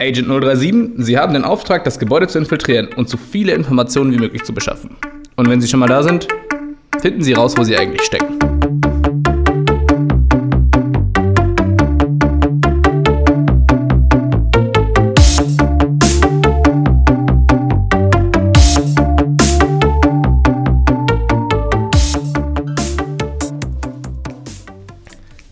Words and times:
Agent 0.00 0.26
037, 0.26 1.04
Sie 1.04 1.16
haben 1.16 1.34
den 1.34 1.44
Auftrag, 1.44 1.84
das 1.84 2.00
Gebäude 2.00 2.26
zu 2.26 2.38
infiltrieren 2.38 2.88
und 2.96 3.08
so 3.08 3.16
viele 3.16 3.52
Informationen 3.52 4.12
wie 4.12 4.18
möglich 4.18 4.42
zu 4.42 4.52
beschaffen. 4.52 4.96
Und 5.36 5.48
wenn 5.48 5.60
Sie 5.60 5.68
schon 5.68 5.78
mal 5.78 5.86
da 5.86 6.02
sind, 6.02 6.26
finden 7.00 7.22
Sie 7.22 7.32
raus, 7.32 7.54
wo 7.56 7.62
Sie 7.62 7.76
eigentlich 7.76 8.02
stecken. 8.02 8.40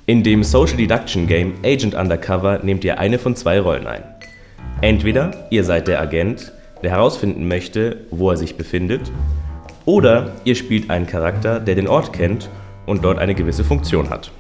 In 0.07 0.25
dem 0.25 0.43
Social 0.43 0.77
Deduction 0.77 1.29
Game 1.29 1.55
Agent 1.65 1.95
Undercover 1.95 2.59
nehmt 2.65 2.83
ihr 2.83 2.99
eine 2.99 3.21
von 3.21 3.37
zwei 3.37 3.61
Rollen 3.61 3.87
ein. 3.87 4.03
Entweder 4.83 5.31
ihr 5.51 5.63
seid 5.63 5.87
der 5.87 6.01
Agent, 6.01 6.53
der 6.83 6.91
herausfinden 6.91 7.47
möchte, 7.47 7.99
wo 8.11 8.31
er 8.31 8.37
sich 8.37 8.57
befindet, 8.57 9.13
oder 9.85 10.33
ihr 10.43 10.57
spielt 10.57 10.91
einen 10.91 11.07
Charakter, 11.07 11.61
der 11.61 11.77
den 11.77 11.87
Ort 11.87 12.13
kennt 12.13 12.51
und 12.85 13.05
dort 13.05 13.21
eine 13.21 13.37
gewisse 13.37 13.63
Funktion 13.63 14.11
hat. 14.11 14.33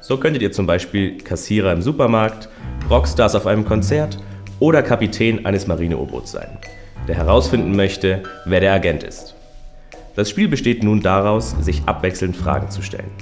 So 0.00 0.16
könntet 0.16 0.42
ihr 0.42 0.50
zum 0.50 0.66
Beispiel 0.66 1.18
Kassierer 1.18 1.72
im 1.72 1.80
Supermarkt, 1.80 2.48
Rockstars 2.90 3.36
auf 3.36 3.46
einem 3.46 3.64
Konzert 3.64 4.18
oder 4.58 4.82
Kapitän 4.82 5.46
eines 5.46 5.68
Marine-U-Boots 5.68 6.32
sein, 6.32 6.58
der 7.06 7.14
herausfinden 7.14 7.76
möchte, 7.76 8.24
wer 8.46 8.58
der 8.58 8.72
Agent 8.72 9.04
ist. 9.04 9.36
Das 10.16 10.28
Spiel 10.28 10.48
besteht 10.48 10.82
nun 10.82 11.02
daraus, 11.02 11.54
sich 11.60 11.82
abwechselnd 11.86 12.36
Fragen 12.36 12.68
zu 12.68 12.82
stellen. 12.82 13.12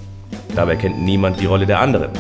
Dabei 0.55 0.77
kennt 0.77 1.03
niemand 1.03 1.39
die 1.39 1.47
Rolle 1.47 1.67
der 1.67 1.81
anderen. 1.81 2.13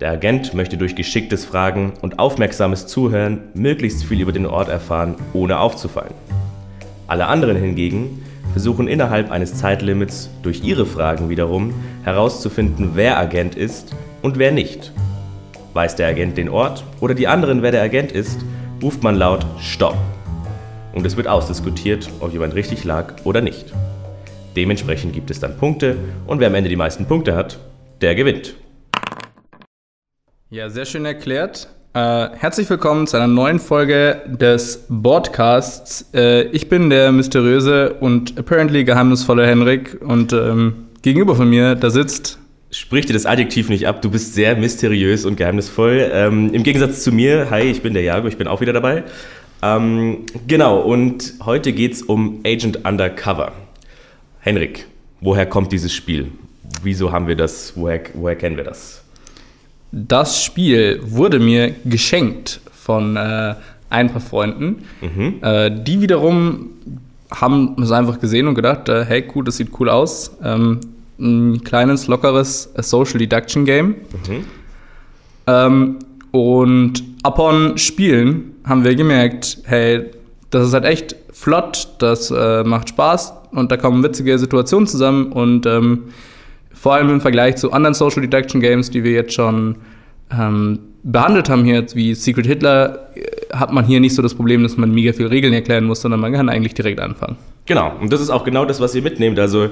Der 0.00 0.12
Agent 0.12 0.54
möchte 0.54 0.76
durch 0.76 0.94
geschicktes 0.94 1.44
Fragen 1.44 1.92
und 2.02 2.20
aufmerksames 2.20 2.86
Zuhören 2.86 3.40
möglichst 3.54 4.04
viel 4.04 4.20
über 4.20 4.30
den 4.30 4.46
Ort 4.46 4.68
erfahren, 4.68 5.16
ohne 5.32 5.58
aufzufallen. 5.58 6.14
Alle 7.08 7.26
anderen 7.26 7.56
hingegen 7.56 8.22
versuchen 8.52 8.86
innerhalb 8.86 9.32
eines 9.32 9.54
Zeitlimits 9.56 10.30
durch 10.44 10.62
ihre 10.62 10.86
Fragen 10.86 11.30
wiederum 11.30 11.74
herauszufinden, 12.04 12.92
wer 12.94 13.18
Agent 13.18 13.56
ist 13.56 13.96
und 14.22 14.38
wer 14.38 14.52
nicht. 14.52 14.92
Weiß 15.74 15.96
der 15.96 16.06
Agent 16.06 16.38
den 16.38 16.48
Ort 16.48 16.84
oder 17.00 17.14
die 17.14 17.26
anderen, 17.26 17.62
wer 17.62 17.72
der 17.72 17.82
Agent 17.82 18.12
ist, 18.12 18.38
ruft 18.80 19.02
man 19.02 19.16
laut 19.16 19.44
Stopp. 19.58 19.96
Und 20.94 21.06
es 21.06 21.16
wird 21.16 21.26
ausdiskutiert, 21.26 22.08
ob 22.20 22.32
jemand 22.32 22.54
richtig 22.54 22.84
lag 22.84 23.14
oder 23.24 23.40
nicht. 23.40 23.72
Dementsprechend 24.54 25.12
gibt 25.12 25.32
es 25.32 25.40
dann 25.40 25.56
Punkte 25.56 25.96
und 26.28 26.38
wer 26.38 26.46
am 26.46 26.54
Ende 26.54 26.70
die 26.70 26.76
meisten 26.76 27.06
Punkte 27.06 27.34
hat, 27.34 27.58
der 28.00 28.14
gewinnt. 28.14 28.54
Ja, 30.50 30.70
sehr 30.70 30.86
schön 30.86 31.04
erklärt. 31.04 31.68
Äh, 31.92 32.30
herzlich 32.34 32.70
willkommen 32.70 33.06
zu 33.06 33.18
einer 33.18 33.26
neuen 33.26 33.58
Folge 33.58 34.22
des 34.26 34.86
Broadcasts. 34.88 36.08
Äh, 36.14 36.44
ich 36.44 36.70
bin 36.70 36.88
der 36.88 37.12
mysteriöse 37.12 37.92
und 38.00 38.38
apparently 38.38 38.84
geheimnisvolle 38.84 39.46
Henrik 39.46 39.98
und 40.00 40.32
ähm, 40.32 40.86
gegenüber 41.02 41.36
von 41.36 41.50
mir, 41.50 41.74
da 41.74 41.90
sitzt. 41.90 42.38
Sprich 42.70 43.04
dir 43.04 43.12
das 43.12 43.26
Adjektiv 43.26 43.68
nicht 43.68 43.86
ab, 43.86 44.00
du 44.00 44.10
bist 44.10 44.32
sehr 44.32 44.56
mysteriös 44.56 45.26
und 45.26 45.36
geheimnisvoll. 45.36 46.10
Ähm, 46.10 46.54
Im 46.54 46.62
Gegensatz 46.62 47.04
zu 47.04 47.12
mir, 47.12 47.50
hi, 47.50 47.64
ich 47.64 47.82
bin 47.82 47.92
der 47.92 48.04
Jago, 48.04 48.26
ich 48.26 48.38
bin 48.38 48.48
auch 48.48 48.62
wieder 48.62 48.72
dabei. 48.72 49.04
Ähm, 49.60 50.24
genau, 50.46 50.80
und 50.80 51.34
heute 51.44 51.74
geht 51.74 51.92
es 51.92 52.00
um 52.00 52.40
Agent 52.46 52.86
Undercover. 52.86 53.52
Henrik, 54.40 54.86
woher 55.20 55.44
kommt 55.44 55.72
dieses 55.72 55.92
Spiel? 55.92 56.32
Wieso 56.82 57.12
haben 57.12 57.26
wir 57.26 57.36
das? 57.36 57.74
Woher, 57.76 58.00
woher 58.14 58.36
kennen 58.36 58.56
wir 58.56 58.64
das? 58.64 59.04
Das 59.90 60.42
Spiel 60.42 61.00
wurde 61.02 61.38
mir 61.38 61.74
geschenkt 61.84 62.60
von 62.72 63.16
äh, 63.16 63.54
ein 63.90 64.10
paar 64.10 64.20
Freunden. 64.20 64.84
Mhm. 65.00 65.36
Äh, 65.42 65.70
die 65.70 66.00
wiederum 66.00 66.70
haben 67.30 67.76
es 67.82 67.90
einfach 67.90 68.20
gesehen 68.20 68.48
und 68.48 68.54
gedacht, 68.54 68.88
äh, 68.88 69.04
hey, 69.04 69.24
cool, 69.34 69.44
das 69.44 69.56
sieht 69.56 69.68
cool 69.78 69.88
aus. 69.88 70.36
Ähm, 70.42 70.80
ein 71.18 71.62
kleines, 71.64 72.06
lockeres 72.06 72.70
Social 72.76 73.18
Deduction 73.18 73.64
Game. 73.64 73.88
Mhm. 73.88 74.44
Ähm, 75.46 75.98
und 76.30 77.02
upon 77.24 77.78
Spielen 77.78 78.56
haben 78.64 78.84
wir 78.84 78.94
gemerkt, 78.94 79.58
hey, 79.64 80.06
das 80.50 80.68
ist 80.68 80.74
halt 80.74 80.84
echt 80.84 81.16
flott, 81.32 81.88
das 81.98 82.30
äh, 82.30 82.64
macht 82.64 82.90
Spaß 82.90 83.32
und 83.52 83.70
da 83.72 83.76
kommen 83.76 84.02
witzige 84.02 84.38
Situationen 84.38 84.86
zusammen 84.86 85.32
und 85.32 85.66
ähm, 85.66 86.04
vor 86.80 86.94
allem 86.94 87.10
im 87.10 87.20
Vergleich 87.20 87.56
zu 87.56 87.72
anderen 87.72 87.94
Social 87.94 88.22
Deduction 88.22 88.60
Games, 88.60 88.90
die 88.90 89.02
wir 89.02 89.12
jetzt 89.12 89.32
schon 89.32 89.76
ähm, 90.30 90.78
behandelt 91.02 91.48
haben, 91.48 91.64
hier 91.64 91.84
wie 91.94 92.14
Secret 92.14 92.46
Hitler, 92.46 93.10
äh, 93.14 93.54
hat 93.54 93.72
man 93.72 93.84
hier 93.84 94.00
nicht 94.00 94.14
so 94.14 94.22
das 94.22 94.34
Problem, 94.34 94.62
dass 94.62 94.76
man 94.76 94.92
mega 94.92 95.12
viel 95.12 95.26
Regeln 95.26 95.52
erklären 95.52 95.84
muss, 95.84 96.02
sondern 96.02 96.20
man 96.20 96.32
kann 96.32 96.48
eigentlich 96.48 96.74
direkt 96.74 97.00
anfangen. 97.00 97.36
Genau, 97.66 97.92
und 98.00 98.12
das 98.12 98.20
ist 98.20 98.30
auch 98.30 98.44
genau 98.44 98.64
das, 98.64 98.80
was 98.80 98.94
ihr 98.94 99.02
mitnehmt. 99.02 99.38
Also 99.38 99.70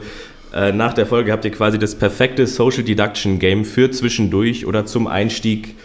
äh, 0.52 0.72
nach 0.72 0.94
der 0.94 1.06
Folge 1.06 1.32
habt 1.32 1.44
ihr 1.44 1.50
quasi 1.50 1.78
das 1.78 1.94
perfekte 1.94 2.46
Social 2.46 2.82
Deduction 2.82 3.38
Game 3.38 3.64
für 3.64 3.90
zwischendurch 3.90 4.66
oder 4.66 4.86
zum 4.86 5.06
Einstieg 5.06 5.76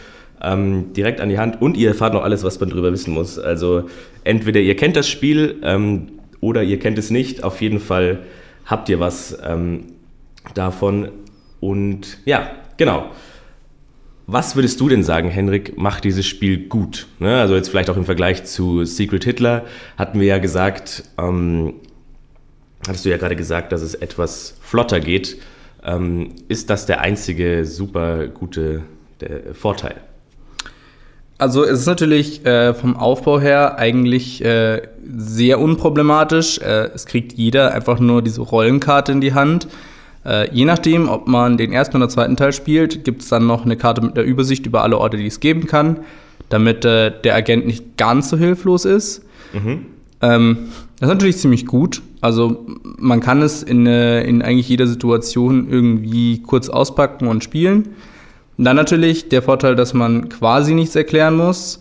ähm, 0.41 0.93
direkt 0.93 1.21
an 1.21 1.29
die 1.29 1.37
Hand 1.37 1.61
und 1.61 1.77
ihr 1.77 1.89
erfahrt 1.89 2.13
noch 2.13 2.23
alles, 2.23 2.43
was 2.43 2.59
man 2.59 2.69
darüber 2.69 2.91
wissen 2.91 3.13
muss. 3.13 3.37
Also 3.37 3.83
entweder 4.23 4.59
ihr 4.59 4.75
kennt 4.75 4.95
das 4.95 5.07
Spiel 5.07 5.57
ähm, 5.63 6.07
oder 6.39 6.63
ihr 6.63 6.79
kennt 6.79 6.97
es 6.97 7.11
nicht. 7.11 7.43
Auf 7.43 7.61
jeden 7.61 7.79
Fall 7.79 8.19
habt 8.65 8.89
ihr 8.89 8.99
was 8.99 9.37
ähm, 9.45 9.83
davon. 10.53 11.09
Und 11.59 12.17
ja, 12.25 12.51
genau. 12.77 13.11
Was 14.27 14.55
würdest 14.55 14.79
du 14.79 14.87
denn 14.87 15.03
sagen, 15.03 15.29
Henrik, 15.29 15.77
macht 15.77 16.03
dieses 16.03 16.25
Spiel 16.25 16.69
gut? 16.69 17.07
Ne? 17.19 17.39
Also 17.39 17.55
jetzt 17.55 17.69
vielleicht 17.69 17.89
auch 17.89 17.97
im 17.97 18.05
Vergleich 18.05 18.45
zu 18.45 18.85
Secret 18.85 19.23
Hitler 19.23 19.65
hatten 19.97 20.19
wir 20.19 20.27
ja 20.27 20.37
gesagt, 20.37 21.03
ähm, 21.17 21.73
hattest 22.87 23.05
du 23.05 23.09
ja 23.09 23.17
gerade 23.17 23.35
gesagt, 23.35 23.71
dass 23.71 23.81
es 23.81 23.93
etwas 23.93 24.57
flotter 24.61 24.99
geht. 24.99 25.37
Ähm, 25.83 26.35
ist 26.47 26.69
das 26.69 26.85
der 26.85 27.01
einzige 27.01 27.65
super 27.65 28.27
gute 28.27 28.83
Vorteil? 29.53 29.95
Also 31.37 31.63
es 31.63 31.79
ist 31.79 31.85
natürlich 31.87 32.45
äh, 32.45 32.75
vom 32.75 32.95
Aufbau 32.95 33.39
her 33.39 33.79
eigentlich 33.79 34.45
äh, 34.45 34.83
sehr 35.17 35.59
unproblematisch. 35.59 36.59
Äh, 36.59 36.91
es 36.93 37.07
kriegt 37.07 37.33
jeder 37.33 37.73
einfach 37.73 37.99
nur 37.99 38.21
diese 38.21 38.41
Rollenkarte 38.41 39.11
in 39.11 39.21
die 39.21 39.33
Hand. 39.33 39.67
Äh, 40.25 40.53
je 40.53 40.65
nachdem, 40.65 41.09
ob 41.09 41.27
man 41.27 41.57
den 41.57 41.71
ersten 41.73 41.97
oder 41.97 42.09
zweiten 42.09 42.37
Teil 42.37 42.53
spielt, 42.53 43.03
gibt 43.03 43.23
es 43.23 43.29
dann 43.29 43.47
noch 43.47 43.65
eine 43.65 43.77
Karte 43.77 44.01
mit 44.01 44.15
der 44.15 44.25
Übersicht 44.25 44.65
über 44.65 44.83
alle 44.83 44.97
Orte, 44.97 45.17
die 45.17 45.25
es 45.25 45.39
geben 45.39 45.65
kann, 45.65 46.01
damit 46.49 46.85
äh, 46.85 47.11
der 47.23 47.35
Agent 47.35 47.65
nicht 47.65 47.97
ganz 47.97 48.29
so 48.29 48.37
hilflos 48.37 48.85
ist. 48.85 49.25
Mhm. 49.53 49.85
Ähm, 50.21 50.57
das 50.99 51.09
ist 51.09 51.13
natürlich 51.15 51.37
ziemlich 51.37 51.65
gut. 51.65 52.01
Also 52.21 52.65
man 52.97 53.19
kann 53.19 53.41
es 53.41 53.63
in, 53.63 53.87
äh, 53.87 54.23
in 54.23 54.43
eigentlich 54.43 54.69
jeder 54.69 54.85
Situation 54.85 55.67
irgendwie 55.69 56.43
kurz 56.43 56.69
auspacken 56.69 57.27
und 57.27 57.43
spielen. 57.43 57.89
Und 58.57 58.65
dann 58.65 58.75
natürlich 58.75 59.29
der 59.29 59.41
Vorteil, 59.41 59.75
dass 59.75 59.95
man 59.95 60.29
quasi 60.29 60.75
nichts 60.75 60.95
erklären 60.95 61.35
muss. 61.35 61.79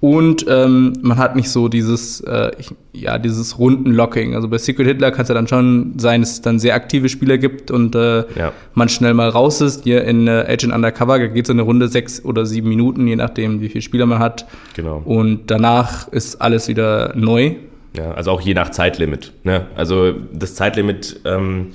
Und 0.00 0.46
ähm, 0.48 0.92
man 1.02 1.18
hat 1.18 1.34
nicht 1.34 1.50
so 1.50 1.66
dieses, 1.68 2.20
äh, 2.20 2.52
ja, 2.92 3.18
dieses 3.18 3.58
Rundenlocking. 3.58 4.36
Also 4.36 4.48
bei 4.48 4.58
Secret 4.58 4.86
Hitler 4.86 5.10
kann 5.10 5.22
es 5.22 5.28
ja 5.28 5.34
dann 5.34 5.48
schon 5.48 5.94
sein, 5.98 6.20
dass 6.20 6.32
es 6.32 6.40
dann 6.40 6.60
sehr 6.60 6.76
aktive 6.76 7.08
Spieler 7.08 7.36
gibt 7.36 7.72
und 7.72 7.96
äh, 7.96 8.18
ja. 8.38 8.52
man 8.74 8.88
schnell 8.88 9.12
mal 9.14 9.28
raus 9.28 9.60
ist. 9.60 9.82
Hier 9.82 10.04
in 10.04 10.28
äh, 10.28 10.44
Agent 10.48 10.72
Undercover 10.72 11.18
geht 11.28 11.48
so 11.48 11.52
eine 11.52 11.62
Runde 11.62 11.88
sechs 11.88 12.24
oder 12.24 12.46
sieben 12.46 12.68
Minuten, 12.68 13.08
je 13.08 13.16
nachdem, 13.16 13.60
wie 13.60 13.68
viele 13.68 13.82
Spieler 13.82 14.06
man 14.06 14.20
hat. 14.20 14.46
Genau. 14.76 15.02
Und 15.04 15.50
danach 15.50 16.06
ist 16.08 16.40
alles 16.40 16.68
wieder 16.68 17.12
neu. 17.16 17.56
Ja, 17.96 18.12
also 18.12 18.30
auch 18.30 18.40
je 18.40 18.54
nach 18.54 18.70
Zeitlimit. 18.70 19.32
Ne? 19.42 19.66
Also 19.74 20.12
das 20.32 20.54
Zeitlimit, 20.54 21.22
ähm, 21.24 21.68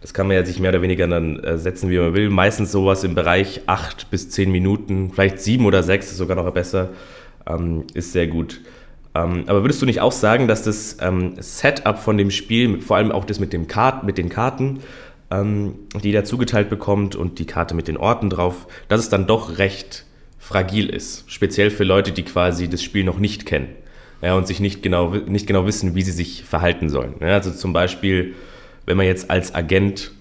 das 0.00 0.12
kann 0.14 0.26
man 0.26 0.34
ja 0.34 0.44
sich 0.44 0.58
mehr 0.58 0.70
oder 0.70 0.82
weniger 0.82 1.06
dann 1.06 1.38
äh, 1.44 1.58
setzen, 1.58 1.90
wie 1.90 1.98
man 1.98 2.12
will. 2.14 2.28
Meistens 2.28 2.72
sowas 2.72 3.04
im 3.04 3.14
Bereich 3.14 3.60
acht 3.66 4.10
bis 4.10 4.30
zehn 4.30 4.50
Minuten, 4.50 5.12
vielleicht 5.14 5.38
sieben 5.38 5.64
oder 5.64 5.84
sechs 5.84 6.10
ist 6.10 6.16
sogar 6.16 6.36
noch 6.36 6.50
besser 6.52 6.88
ähm, 7.48 7.84
ist 7.94 8.12
sehr 8.12 8.26
gut. 8.26 8.60
Ähm, 9.14 9.44
aber 9.46 9.62
würdest 9.62 9.80
du 9.82 9.86
nicht 9.86 10.00
auch 10.00 10.12
sagen, 10.12 10.48
dass 10.48 10.62
das 10.62 10.98
ähm, 11.00 11.34
Setup 11.38 11.98
von 11.98 12.18
dem 12.18 12.30
Spiel, 12.30 12.80
vor 12.80 12.96
allem 12.96 13.10
auch 13.10 13.24
das 13.24 13.40
mit, 13.40 13.52
dem 13.52 13.66
Kart, 13.66 14.04
mit 14.04 14.18
den 14.18 14.28
Karten, 14.28 14.80
ähm, 15.30 15.74
die 16.02 16.08
jeder 16.08 16.24
zugeteilt 16.24 16.70
bekommt 16.70 17.16
und 17.16 17.38
die 17.38 17.46
Karte 17.46 17.74
mit 17.74 17.88
den 17.88 17.96
Orten 17.96 18.30
drauf, 18.30 18.66
dass 18.88 19.00
es 19.00 19.08
dann 19.08 19.26
doch 19.26 19.58
recht 19.58 20.04
fragil 20.38 20.88
ist? 20.88 21.24
Speziell 21.30 21.70
für 21.70 21.84
Leute, 21.84 22.12
die 22.12 22.22
quasi 22.22 22.68
das 22.68 22.82
Spiel 22.82 23.04
noch 23.04 23.18
nicht 23.18 23.46
kennen 23.46 23.68
ja, 24.22 24.34
und 24.34 24.46
sich 24.46 24.60
nicht 24.60 24.82
genau, 24.82 25.14
nicht 25.14 25.46
genau 25.46 25.66
wissen, 25.66 25.94
wie 25.94 26.02
sie 26.02 26.12
sich 26.12 26.44
verhalten 26.44 26.88
sollen. 26.88 27.14
Ja, 27.20 27.28
also 27.28 27.50
zum 27.50 27.72
Beispiel, 27.72 28.34
wenn 28.86 28.96
man 28.96 29.06
jetzt 29.06 29.30
als 29.30 29.54
Agent 29.54 30.12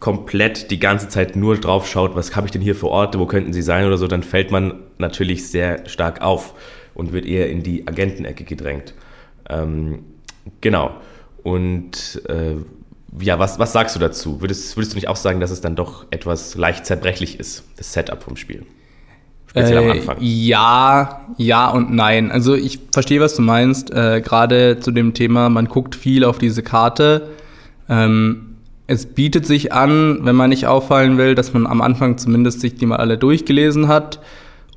komplett 0.00 0.70
die 0.70 0.78
ganze 0.78 1.08
Zeit 1.08 1.34
nur 1.34 1.56
drauf 1.56 1.88
schaut, 1.88 2.14
was 2.14 2.34
habe 2.36 2.46
ich 2.46 2.52
denn 2.52 2.62
hier 2.62 2.74
für 2.74 2.88
Orte, 2.88 3.18
wo 3.18 3.26
könnten 3.26 3.52
sie 3.52 3.62
sein 3.62 3.86
oder 3.86 3.98
so, 3.98 4.06
dann 4.06 4.22
fällt 4.22 4.50
man 4.50 4.74
natürlich 4.98 5.48
sehr 5.48 5.88
stark 5.88 6.22
auf 6.22 6.54
und 6.94 7.12
wird 7.12 7.26
eher 7.26 7.50
in 7.50 7.62
die 7.62 7.86
Agentenecke 7.86 8.44
gedrängt. 8.44 8.94
Ähm, 9.48 10.04
genau. 10.60 10.92
Und 11.42 12.22
äh, 12.28 12.56
ja, 13.20 13.38
was, 13.38 13.58
was 13.58 13.72
sagst 13.72 13.96
du 13.96 14.00
dazu? 14.00 14.40
Würdest, 14.40 14.76
würdest 14.76 14.92
du 14.92 14.96
nicht 14.96 15.08
auch 15.08 15.16
sagen, 15.16 15.40
dass 15.40 15.50
es 15.50 15.60
dann 15.60 15.74
doch 15.74 16.06
etwas 16.10 16.54
leicht 16.54 16.86
zerbrechlich 16.86 17.40
ist, 17.40 17.64
das 17.76 17.92
Setup 17.92 18.22
vom 18.22 18.36
Spiel? 18.36 18.66
Speziell 19.46 19.78
äh, 19.78 19.84
am 19.84 19.90
Anfang. 19.90 20.16
Ja, 20.20 21.26
ja 21.38 21.70
und 21.70 21.90
nein. 21.90 22.30
Also 22.30 22.54
ich 22.54 22.80
verstehe, 22.92 23.20
was 23.20 23.34
du 23.34 23.42
meinst. 23.42 23.90
Äh, 23.90 24.20
Gerade 24.20 24.78
zu 24.78 24.90
dem 24.90 25.14
Thema, 25.14 25.48
man 25.48 25.66
guckt 25.66 25.94
viel 25.94 26.24
auf 26.24 26.38
diese 26.38 26.62
Karte. 26.62 27.30
Ähm, 27.88 28.47
es 28.88 29.04
bietet 29.04 29.46
sich 29.46 29.72
an, 29.72 30.20
wenn 30.22 30.34
man 30.34 30.48
nicht 30.48 30.66
auffallen 30.66 31.18
will, 31.18 31.34
dass 31.34 31.52
man 31.52 31.66
am 31.66 31.82
Anfang 31.82 32.16
zumindest 32.16 32.60
sich 32.60 32.74
die 32.74 32.86
mal 32.86 32.96
alle 32.96 33.18
durchgelesen 33.18 33.86
hat. 33.86 34.18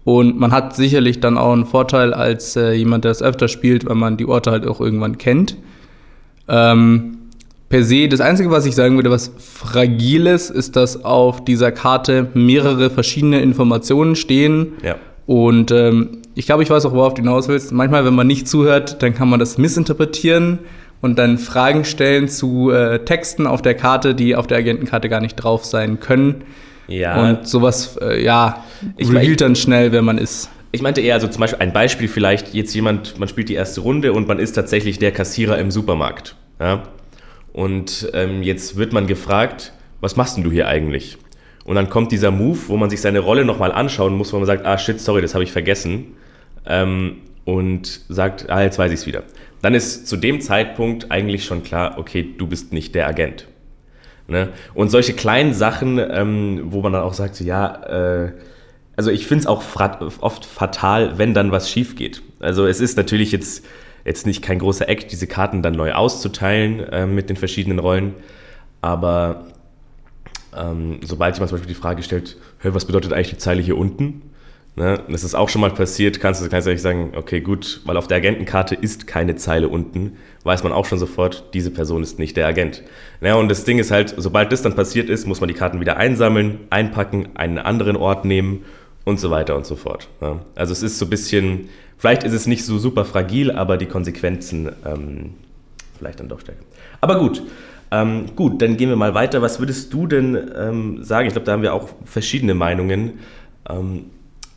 Und 0.04 0.38
man 0.38 0.52
hat 0.52 0.76
sicherlich 0.76 1.22
dann 1.22 1.38
auch 1.38 1.54
einen 1.54 1.66
Vorteil 1.66 2.14
als 2.14 2.58
äh, 2.58 2.74
jemand, 2.74 3.06
der 3.06 3.12
es 3.12 3.24
öfter 3.24 3.48
spielt, 3.48 3.88
weil 3.88 3.96
man 3.96 4.18
die 4.18 4.26
Orte 4.26 4.52
halt 4.52 4.68
auch 4.68 4.82
irgendwann 4.82 5.18
kennt. 5.18 5.56
Ähm, 6.50 7.20
per 7.70 7.84
se, 7.86 8.10
das 8.10 8.20
Einzige, 8.20 8.52
was 8.52 8.66
ich 8.66 8.76
sagen 8.76 8.98
würde, 8.98 9.12
was 9.12 9.32
fragil 9.38 10.28
ist, 10.28 10.50
ist, 10.50 10.76
dass 10.76 11.06
auf 11.06 11.46
dieser 11.46 11.72
Karte 11.72 12.28
mehrere 12.34 12.90
verschiedene 12.90 13.40
Informationen 13.40 14.18
stehen. 14.18 14.74
Ja. 14.84 14.98
Und 15.26 15.72
ähm, 15.72 16.18
ich 16.36 16.48
glaube, 16.48 16.64
ich 16.64 16.70
weiß 16.70 16.86
auch, 16.86 16.94
worauf 16.94 17.14
du 17.14 17.22
hinaus 17.22 17.48
willst. 17.48 17.72
Manchmal, 17.72 18.04
wenn 18.04 18.16
man 18.16 18.28
nicht 18.28 18.50
zuhört, 18.50 19.02
dann 19.02 19.14
kann 19.14 19.30
man 19.30 19.40
das 19.40 19.58
missinterpretieren 19.58 20.60
und 21.02 21.18
dann 21.18 21.38
Fragen 21.38 21.84
stellen 21.84 22.30
zu 22.30 22.72
äh, 22.72 23.04
Texten 23.04 23.48
auf 23.48 23.62
der 23.62 23.74
Karte, 23.74 24.16
die 24.16 24.36
auf 24.36 24.48
der 24.48 24.60
Agentenkarte 24.60 25.10
gar 25.10 25.20
nicht 25.20 25.36
drauf 25.36 25.66
sein 25.66 26.00
können. 26.00 26.44
Ja. 26.88 27.22
Und 27.22 27.48
sowas, 27.48 27.98
äh, 28.02 28.24
ja, 28.24 28.64
ich 28.98 29.10
revealt 29.10 29.42
dann 29.42 29.56
schnell, 29.56 29.92
wer 29.92 30.02
man 30.02 30.18
ist. 30.18 30.50
Ich 30.72 30.82
meinte 30.82 31.02
eher, 31.02 31.16
also 31.16 31.28
zum 31.28 31.42
Beispiel 31.42 31.60
ein 31.60 31.74
Beispiel 31.74 32.08
vielleicht, 32.08 32.54
jetzt 32.54 32.74
jemand, 32.74 33.20
man 33.20 33.28
spielt 33.28 33.50
die 33.50 33.56
erste 33.56 33.82
Runde 33.82 34.14
und 34.14 34.28
man 34.28 34.40
ist 34.40 34.54
tatsächlich 34.54 35.00
der 35.00 35.12
Kassierer 35.12 35.58
im 35.58 35.72
Supermarkt. 35.72 36.36
Ja? 36.60 36.84
Und 37.52 38.10
ähm, 38.14 38.44
jetzt 38.44 38.78
wird 38.78 38.94
man 38.94 39.08
gefragt, 39.08 39.74
was 40.00 40.16
machst 40.16 40.38
denn 40.38 40.44
du 40.44 40.52
hier 40.52 40.68
eigentlich? 40.68 41.18
Und 41.66 41.76
dann 41.76 41.90
kommt 41.90 42.12
dieser 42.12 42.32
Move, 42.32 42.58
wo 42.68 42.78
man 42.78 42.90
sich 42.90 43.02
seine 43.02 43.20
Rolle 43.20 43.46
nochmal 43.46 43.72
anschauen 43.72 44.16
muss, 44.16 44.32
wo 44.34 44.38
man 44.38 44.46
sagt, 44.46 44.66
ah 44.66 44.78
shit, 44.78 45.00
sorry, 45.00 45.22
das 45.22 45.34
habe 45.34 45.44
ich 45.44 45.52
vergessen. 45.52 46.16
Ähm, 46.66 47.18
und 47.44 48.02
sagt, 48.08 48.50
ah, 48.50 48.62
jetzt 48.62 48.78
weiß 48.78 48.92
ich 48.92 49.00
es 49.00 49.06
wieder 49.08 49.24
dann 49.62 49.74
ist 49.74 50.08
zu 50.08 50.18
dem 50.18 50.42
Zeitpunkt 50.42 51.12
eigentlich 51.12 51.46
schon 51.46 51.64
klar, 51.64 51.98
okay, 51.98 52.34
du 52.38 52.48
bist 52.48 52.74
nicht 52.74 52.96
der 52.96 53.08
Agent. 53.08 53.48
Ne? 54.28 54.50
Und 54.74 54.90
solche 54.90 55.14
kleinen 55.14 55.54
Sachen, 55.54 56.00
ähm, 56.00 56.62
wo 56.66 56.82
man 56.82 56.94
dann 56.94 57.04
auch 57.04 57.14
sagt, 57.14 57.40
ja, 57.42 57.84
äh, 58.26 58.32
also 58.96 59.12
ich 59.12 59.28
finde 59.28 59.42
es 59.42 59.48
auch 59.48 59.64
oft 60.22 60.46
fatal, 60.46 61.18
wenn 61.18 61.34
dann 61.34 61.52
was 61.52 61.70
schief 61.70 61.96
geht. 61.96 62.22
Also 62.40 62.66
es 62.66 62.80
ist 62.80 62.98
natürlich 62.98 63.32
jetzt, 63.32 63.66
jetzt 64.06 64.26
nicht 64.26 64.42
kein 64.42 64.60
großer 64.60 64.88
Act, 64.88 65.12
diese 65.12 65.28
Karten 65.28 65.62
dann 65.62 65.74
neu 65.74 65.94
auszuteilen 65.94 66.80
äh, 66.80 67.06
mit 67.06 67.30
den 67.30 67.38
verschiedenen 67.38 67.80
Rollen, 67.80 68.14
aber 68.82 69.48
ähm, 70.56 71.00
sobald 71.04 71.36
jemand 71.36 71.50
zum 71.50 71.58
Beispiel 71.58 71.74
die 71.74 71.80
Frage 71.80 72.04
stellt, 72.04 72.38
was 72.64 72.86
bedeutet 72.86 73.14
eigentlich 73.14 73.32
die 73.32 73.38
Zeile 73.38 73.62
hier 73.62 73.78
unten? 73.78 74.31
Ne? 74.76 75.02
Das 75.10 75.24
ist 75.24 75.36
auch 75.36 75.50
schon 75.50 75.62
mal 75.62 75.72
passiert, 75.72 76.20
kannst 76.20 76.44
du 76.44 76.50
kannst 76.50 76.68
sagen, 76.80 77.12
okay, 77.16 77.42
gut, 77.42 77.82
weil 77.86 77.98
auf 77.98 78.08
der 78.08 78.18
Agentenkarte 78.18 78.76
ist 78.76 79.06
keine 79.06 79.36
Zeile 79.36 79.68
unten, 79.68 80.14
weiß 80.44 80.64
man 80.64 80.72
auch 80.72 80.86
schon 80.86 80.98
sofort, 80.98 81.54
diese 81.54 81.72
Person 81.72 82.04
ist 82.04 82.20
nicht 82.20 82.38
der 82.38 82.48
Agent. 82.48 82.84
Ja, 83.20 83.36
und 83.36 83.50
das 83.50 83.66
Ding 83.66 83.80
ist 83.80 83.92
halt, 83.92 84.14
sobald 84.18 84.52
das 84.52 84.62
dann 84.62 84.76
passiert 84.76 85.10
ist, 85.10 85.28
muss 85.28 85.42
man 85.42 85.50
die 85.50 85.54
Karten 85.54 85.82
wieder 85.82 85.98
einsammeln, 85.98 86.60
einpacken, 86.70 87.30
einen 87.36 87.58
anderen 87.58 87.98
Ort 87.98 88.24
nehmen 88.24 88.64
und 89.04 89.20
so 89.20 89.30
weiter 89.30 89.58
und 89.58 89.66
so 89.66 89.76
fort. 89.76 90.08
Ja? 90.22 90.40
Also 90.56 90.72
es 90.72 90.84
ist 90.84 91.00
so 91.00 91.06
ein 91.06 91.10
bisschen, 91.10 91.70
vielleicht 91.98 92.24
ist 92.24 92.34
es 92.34 92.48
nicht 92.48 92.66
so 92.66 92.78
super 92.78 93.04
fragil, 93.04 93.52
aber 93.52 93.78
die 93.78 93.88
Konsequenzen 93.88 94.72
ähm, 94.86 95.34
vielleicht 95.98 96.22
dann 96.22 96.30
doch 96.30 96.40
stärker. 96.40 96.64
Aber 97.02 97.20
gut, 97.20 97.44
ähm, 97.92 98.28
gut, 98.38 98.62
dann 98.62 98.78
gehen 98.78 98.90
wir 98.90 98.96
mal 98.96 99.14
weiter. 99.14 99.42
Was 99.42 99.60
würdest 99.60 99.94
du 99.94 100.08
denn 100.08 100.50
ähm, 100.58 101.04
sagen? 101.04 101.28
Ich 101.28 101.34
glaube, 101.34 101.46
da 101.46 101.52
haben 101.52 101.62
wir 101.62 101.74
auch 101.74 101.90
verschiedene 102.06 102.54
Meinungen. 102.54 103.20
Ähm, 103.70 104.06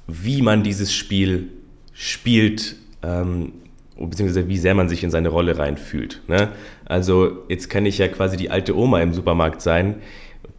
wie 0.07 0.43
man 0.43 0.63
dieses 0.63 0.93
Spiel 0.93 1.49
spielt, 1.93 2.77
ähm, 3.03 3.53
beziehungsweise 3.99 4.49
wie 4.49 4.59
sehr 4.59 4.75
man 4.75 4.89
sich 4.89 5.05
in 5.05 5.11
seine 5.11 5.29
Rolle 5.29 5.59
reinfühlt. 5.59 6.23
Ne? 6.29 6.49
Also 6.85 7.45
jetzt 7.49 7.71
kann 7.71 7.87
ich 7.87 7.99
ja 7.99 8.09
quasi 8.09 8.37
die 8.37 8.51
alte 8.51 8.77
Oma 8.77 9.01
im 9.01 9.15
Supermarkt 9.15 9.63
sein, 9.63 9.97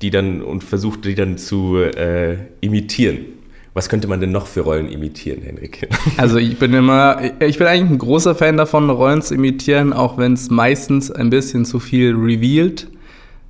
die 0.01 0.09
dann 0.09 0.41
und 0.41 0.63
versucht, 0.63 1.05
die 1.05 1.15
dann 1.15 1.37
zu 1.37 1.77
äh, 1.77 2.37
imitieren. 2.61 3.25
Was 3.73 3.89
könnte 3.89 4.07
man 4.07 4.21
denn 4.21 4.31
noch 4.31 4.47
für 4.47 4.61
Rollen 4.61 4.89
imitieren, 4.89 5.41
Henrik? 5.41 5.89
Also 6.17 6.37
ich 6.37 6.57
bin 6.57 6.73
immer, 6.73 7.19
ich 7.41 7.57
bin 7.57 7.67
eigentlich 7.67 7.91
ein 7.91 7.97
großer 7.97 8.33
Fan 8.33 8.55
davon, 8.55 8.89
Rollen 8.89 9.21
zu 9.21 9.35
imitieren, 9.35 9.91
auch 9.91 10.17
wenn 10.17 10.31
es 10.31 10.49
meistens 10.49 11.11
ein 11.11 11.29
bisschen 11.29 11.65
zu 11.65 11.81
viel 11.81 12.15
revealed. 12.15 12.87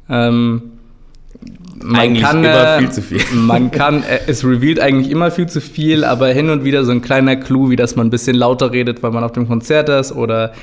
Ähm, 0.10 0.72
man 1.84 1.96
eigentlich 1.96 2.24
kann, 2.24 2.44
immer 2.44 2.80
viel 2.80 2.92
zu 2.92 3.02
viel. 3.02 3.22
Man 3.34 3.72
kann, 3.72 4.04
äh, 4.04 4.20
es 4.28 4.46
revealed 4.46 4.80
eigentlich 4.80 5.12
immer 5.12 5.32
viel 5.32 5.48
zu 5.48 5.60
viel, 5.60 6.04
aber 6.04 6.28
hin 6.28 6.50
und 6.50 6.64
wieder 6.64 6.86
so 6.86 6.92
ein 6.92 7.02
kleiner 7.02 7.36
Clou, 7.36 7.70
wie 7.70 7.76
dass 7.76 7.96
man 7.96 8.08
ein 8.08 8.10
bisschen 8.10 8.36
lauter 8.36 8.72
redet, 8.72 9.04
weil 9.04 9.12
man 9.12 9.24
auf 9.24 9.34
dem 9.34 9.48
Konzert 9.48 9.90
ist 9.90 10.14
oder 10.14 10.54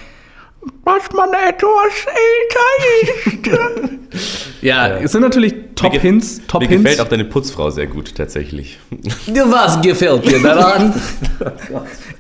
was 0.85 1.03
man 1.15 1.29
etwas 1.31 2.07
älter 2.07 3.43
ist. 3.43 4.63
ja, 4.63 4.89
ja, 4.89 4.97
es 4.99 5.13
sind 5.13 5.23
natürlich 5.23 5.55
Top-Hints. 5.75 6.43
Top 6.47 6.63
mir 6.63 6.69
gefällt 6.69 7.01
auch 7.01 7.09
deine 7.09 7.25
Putzfrau 7.25 7.71
sehr 7.71 7.89
gut, 7.89 8.15
tatsächlich. 8.15 8.79
Was 9.27 9.81
gefällt 9.83 10.25
dir 10.31 10.41
daran? 10.41 10.95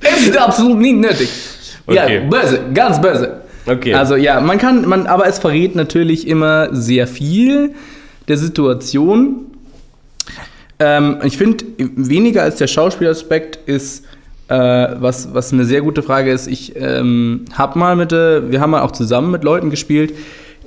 es 0.00 0.26
ist 0.26 0.36
absolut 0.36 0.78
nicht 0.78 0.96
nötig. 0.96 1.28
Okay. 1.86 2.24
Ja, 2.24 2.28
böse, 2.28 2.60
ganz 2.74 3.00
böse. 3.00 3.42
Okay. 3.66 3.94
Also 3.94 4.16
ja, 4.16 4.40
man 4.40 4.58
kann, 4.58 4.88
man, 4.88 5.06
aber 5.06 5.26
es 5.26 5.38
verrät 5.38 5.76
natürlich 5.76 6.26
immer 6.26 6.74
sehr 6.74 7.06
viel 7.06 7.74
der 8.28 8.36
Situation. 8.36 9.46
Ähm, 10.78 11.18
ich 11.24 11.36
finde, 11.36 11.64
weniger 11.78 12.42
als 12.42 12.56
der 12.56 12.66
Schauspielaspekt 12.66 13.58
ist, 13.68 14.04
äh, 14.48 14.54
was, 14.54 15.32
was 15.32 15.52
eine 15.52 15.64
sehr 15.64 15.82
gute 15.82 16.02
Frage 16.02 16.32
ist. 16.32 16.46
Ich 16.46 16.74
ähm, 16.76 17.44
habe 17.52 17.78
mal 17.78 17.96
mit, 17.96 18.12
äh, 18.12 18.50
wir 18.50 18.60
haben 18.60 18.70
mal 18.70 18.82
auch 18.82 18.90
zusammen 18.90 19.30
mit 19.30 19.44
Leuten 19.44 19.70
gespielt, 19.70 20.14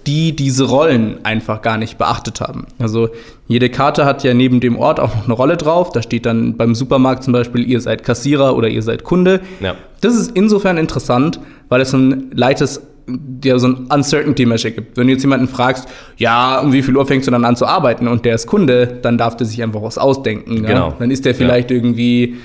die 0.08 0.36
diese 0.36 0.66
Rollen 0.66 1.18
einfach 1.24 1.62
gar 1.62 1.78
nicht 1.78 1.98
beachtet 1.98 2.40
haben. 2.40 2.68
Also 2.78 3.10
jede 3.48 3.70
Karte 3.70 4.06
hat 4.06 4.24
ja 4.24 4.34
neben 4.34 4.60
dem 4.60 4.78
Ort 4.78 5.00
auch 5.00 5.16
noch 5.16 5.26
eine 5.26 5.34
Rolle 5.34 5.58
drauf. 5.58 5.92
Da 5.92 6.02
steht 6.02 6.26
dann 6.26 6.58
beim 6.58 6.76
Supermarkt 6.76 7.24
zum 7.24 7.34
Beispiel, 7.34 7.68
ihr 7.68 7.82
seid 7.82 8.04
Kassierer 8.04 8.56
oder 8.56 8.68
ihr 8.68 8.82
seid 8.82 9.04
Kunde. 9.04 9.42
Ja. 9.62 9.76
Das 10.02 10.16
ist 10.16 10.32
insofern 10.36 10.78
interessant, 10.78 11.40
weil 11.70 11.82
es 11.82 11.94
ein 11.94 12.32
leichtes 12.34 12.82
dir 13.08 13.60
so 13.60 13.68
ein 13.68 13.88
Uncertainty-Measure 13.90 14.72
gibt. 14.72 14.98
Wenn 14.98 15.08
du 15.08 15.14
jetzt 15.14 15.22
jemanden 15.22 15.48
fragst, 15.48 15.88
ja, 16.18 16.60
um 16.60 16.74
wie 16.74 16.82
viel 16.82 16.96
Uhr 16.96 17.06
fängst 17.06 17.28
du 17.28 17.32
dann 17.32 17.46
an 17.46 17.56
zu 17.56 17.66
arbeiten 17.66 18.08
und 18.08 18.26
der 18.26 18.36
ist 18.36 18.48
Kunde, 18.48 19.00
dann 19.02 19.18
darf 19.18 19.38
der 19.38 19.48
sich 19.48 19.62
einfach 19.62 19.82
was 19.82 19.98
ausdenken. 19.98 20.64
Genau. 20.64 20.90
Ja? 20.90 20.96
Dann 20.98 21.12
ist 21.12 21.26
der 21.26 21.36
vielleicht 21.36 21.72
ja. 21.72 21.78
irgendwie 21.78 22.36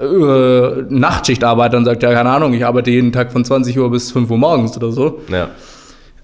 äh, 0.00 0.82
Nachtschichtarbeiter 0.88 1.76
und 1.76 1.84
sagt, 1.84 2.02
ja, 2.02 2.12
keine 2.12 2.30
Ahnung, 2.30 2.54
ich 2.54 2.64
arbeite 2.64 2.90
jeden 2.90 3.12
Tag 3.12 3.32
von 3.32 3.44
20 3.44 3.78
Uhr 3.78 3.90
bis 3.90 4.12
5 4.12 4.30
Uhr 4.30 4.38
morgens 4.38 4.76
oder 4.76 4.92
so. 4.92 5.20
Ja. 5.30 5.50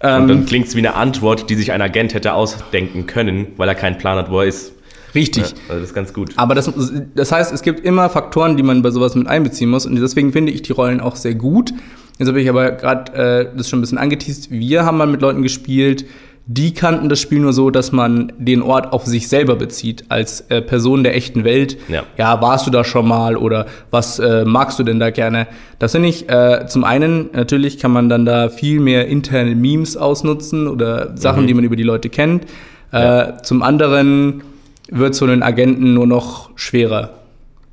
Ähm, 0.01 0.23
und 0.23 0.29
dann 0.29 0.47
klingt 0.47 0.67
es 0.67 0.75
wie 0.75 0.81
eine 0.81 0.95
Antwort, 0.95 1.49
die 1.49 1.55
sich 1.55 1.73
ein 1.73 1.81
Agent 1.81 2.15
hätte 2.15 2.35
ausdenken 2.35 3.07
können, 3.07 3.49
weil 3.57 3.69
er 3.69 3.75
keinen 3.75 3.99
Plan 3.99 4.19
hat, 4.19 4.31
wo 4.31 4.41
er 4.41 4.47
ist. 4.47 4.73
Richtig. 5.15 5.43
Ja, 5.43 5.57
also 5.69 5.81
das 5.81 5.91
ist 5.91 5.95
ganz 5.95 6.13
gut. 6.13 6.33
Aber 6.37 6.55
das, 6.55 6.73
das 7.15 7.33
heißt, 7.33 7.53
es 7.53 7.63
gibt 7.63 7.81
immer 7.81 8.09
Faktoren, 8.09 8.57
die 8.57 8.63
man 8.63 8.83
bei 8.83 8.91
sowas 8.91 9.15
mit 9.15 9.27
einbeziehen 9.27 9.71
muss. 9.71 9.87
Und 9.87 9.97
deswegen 9.97 10.33
finde 10.33 10.53
ich 10.53 10.63
die 10.63 10.73
Rollen 10.73 11.01
auch 11.01 11.17
sehr 11.17 11.35
gut. 11.35 11.73
Jetzt 12.19 12.29
habe 12.29 12.41
ich 12.41 12.49
aber 12.49 12.73
gerade 12.73 13.13
äh, 13.13 13.57
das 13.57 13.69
schon 13.69 13.79
ein 13.79 13.83
bisschen 13.83 13.99
angeteased. 13.99 14.51
Wir 14.51 14.85
haben 14.85 14.99
mal 14.99 15.07
mit 15.07 15.21
Leuten 15.23 15.43
gespielt, 15.43 16.05
die 16.47 16.75
kannten 16.75 17.09
das 17.09 17.21
Spiel 17.21 17.39
nur 17.39 17.53
so, 17.53 17.71
dass 17.71 17.93
man 17.93 18.33
den 18.37 18.63
Ort 18.63 18.93
auf 18.93 19.07
sich 19.07 19.29
selber 19.29 19.55
bezieht, 19.55 20.05
als 20.09 20.41
äh, 20.49 20.61
Person 20.61 21.05
der 21.05 21.15
echten 21.15 21.45
Welt. 21.45 21.79
Ja. 21.89 22.03
ja. 22.19 22.43
warst 22.43 22.67
du 22.67 22.71
da 22.71 22.83
schon 22.83 23.07
mal 23.07 23.37
oder 23.37 23.67
was 23.91 24.19
äh, 24.19 24.45
magst 24.45 24.79
du 24.79 24.83
denn 24.83 24.99
da 24.99 25.11
gerne? 25.11 25.47
Das 25.79 25.93
finde 25.93 26.09
ich, 26.09 26.29
äh, 26.29 26.67
zum 26.67 26.83
einen, 26.83 27.31
natürlich 27.33 27.79
kann 27.79 27.93
man 27.93 28.09
dann 28.09 28.27
da 28.27 28.49
viel 28.49 28.81
mehr 28.81 29.07
interne 29.07 29.55
Memes 29.55 29.97
ausnutzen 29.97 30.67
oder 30.67 31.17
Sachen, 31.17 31.45
mhm. 31.45 31.47
die 31.47 31.55
man 31.55 31.65
über 31.65 31.77
die 31.77 31.85
Leute 31.85 32.09
kennt. 32.09 32.45
Äh, 32.93 33.01
ja. 33.01 33.43
Zum 33.43 33.63
anderen 33.63 34.43
wird 34.91 35.15
so 35.15 35.25
einen 35.25 35.45
Agenten 35.45 35.95
nur 35.95 36.09
noch 36.09 36.51
schwerer, 36.57 37.11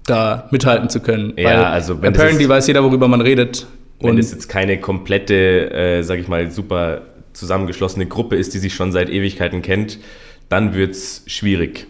da 0.05 0.47
mithalten 0.51 0.89
zu 0.89 0.99
können. 0.99 1.33
Ja, 1.37 1.71
also 1.71 2.01
wenn 2.01 2.13
apparently 2.13 2.47
weiß 2.47 2.67
jeder, 2.67 2.83
worüber 2.83 3.07
man 3.07 3.21
redet. 3.21 3.65
Wenn 4.01 4.17
es 4.17 4.31
jetzt 4.31 4.47
keine 4.47 4.79
komplette, 4.79 5.71
äh, 5.71 6.03
sag 6.03 6.19
ich 6.19 6.27
mal, 6.27 6.51
super 6.51 7.01
zusammengeschlossene 7.33 8.05
Gruppe 8.05 8.35
ist, 8.35 8.53
die 8.53 8.59
sich 8.59 8.73
schon 8.73 8.91
seit 8.91 9.09
Ewigkeiten 9.09 9.61
kennt, 9.61 9.99
dann 10.47 10.73
wird 10.73 10.91
es 10.91 11.23
schwierig. 11.27 11.87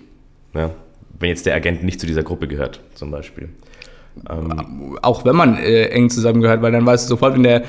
Ja? 0.54 0.72
Wenn 1.20 1.30
jetzt 1.30 1.46
der 1.46 1.56
Agent 1.56 1.84
nicht 1.84 2.00
zu 2.00 2.08
dieser 2.08 2.24
Gruppe 2.24 2.48
gehört, 2.48 2.82
zum 2.94 3.12
Beispiel. 3.12 3.50
Ähm, 4.30 4.98
Auch 5.02 5.26
wenn 5.26 5.36
man 5.36 5.58
äh, 5.58 5.88
eng 5.88 6.10
zusammengehört, 6.10 6.62
weil 6.62 6.72
dann 6.72 6.86
weißt 6.86 7.06
du 7.06 7.10
sofort, 7.10 7.36
wenn 7.36 7.44
der, 7.44 7.64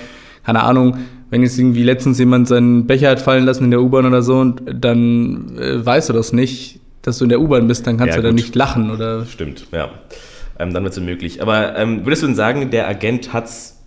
keine 0.45 0.63
Ahnung, 0.63 0.99
wenn 1.31 1.43
jetzt 1.43 1.59
irgendwie 1.59 1.83
letztens 1.83 2.19
jemand 2.19 2.49
seinen 2.49 2.87
Becher 2.87 3.11
hat 3.11 3.21
fallen 3.21 3.45
lassen 3.45 3.65
in 3.65 3.71
der 3.71 3.81
U-Bahn 3.81 4.07
oder 4.07 4.23
so, 4.23 4.39
und 4.39 4.63
dann 4.67 5.57
äh, 5.59 5.85
weißt 5.85 6.09
du 6.09 6.13
das 6.13 6.33
nicht, 6.33 6.81
dass 7.03 7.19
du 7.19 7.25
in 7.25 7.31
der 7.31 7.41
U-Bahn 7.41 7.67
bist, 7.67 7.87
dann 7.87 7.97
kannst 7.97 8.17
ja, 8.17 8.23
du 8.23 8.29
da 8.29 8.33
nicht 8.33 8.55
lachen 8.55 8.91
oder. 8.91 9.25
Stimmt, 9.27 9.67
ja. 9.73 9.91
Ähm, 10.59 10.75
dann 10.75 10.83
wird 10.83 10.93
es 10.93 10.99
unmöglich. 10.99 11.41
Aber 11.41 11.77
ähm, 11.77 12.05
würdest 12.05 12.23
du 12.23 12.27
denn 12.27 12.37
sagen, 12.37 12.71
der 12.71 12.89
Agent 12.89 13.33
hat 13.33 13.47
es 13.47 13.80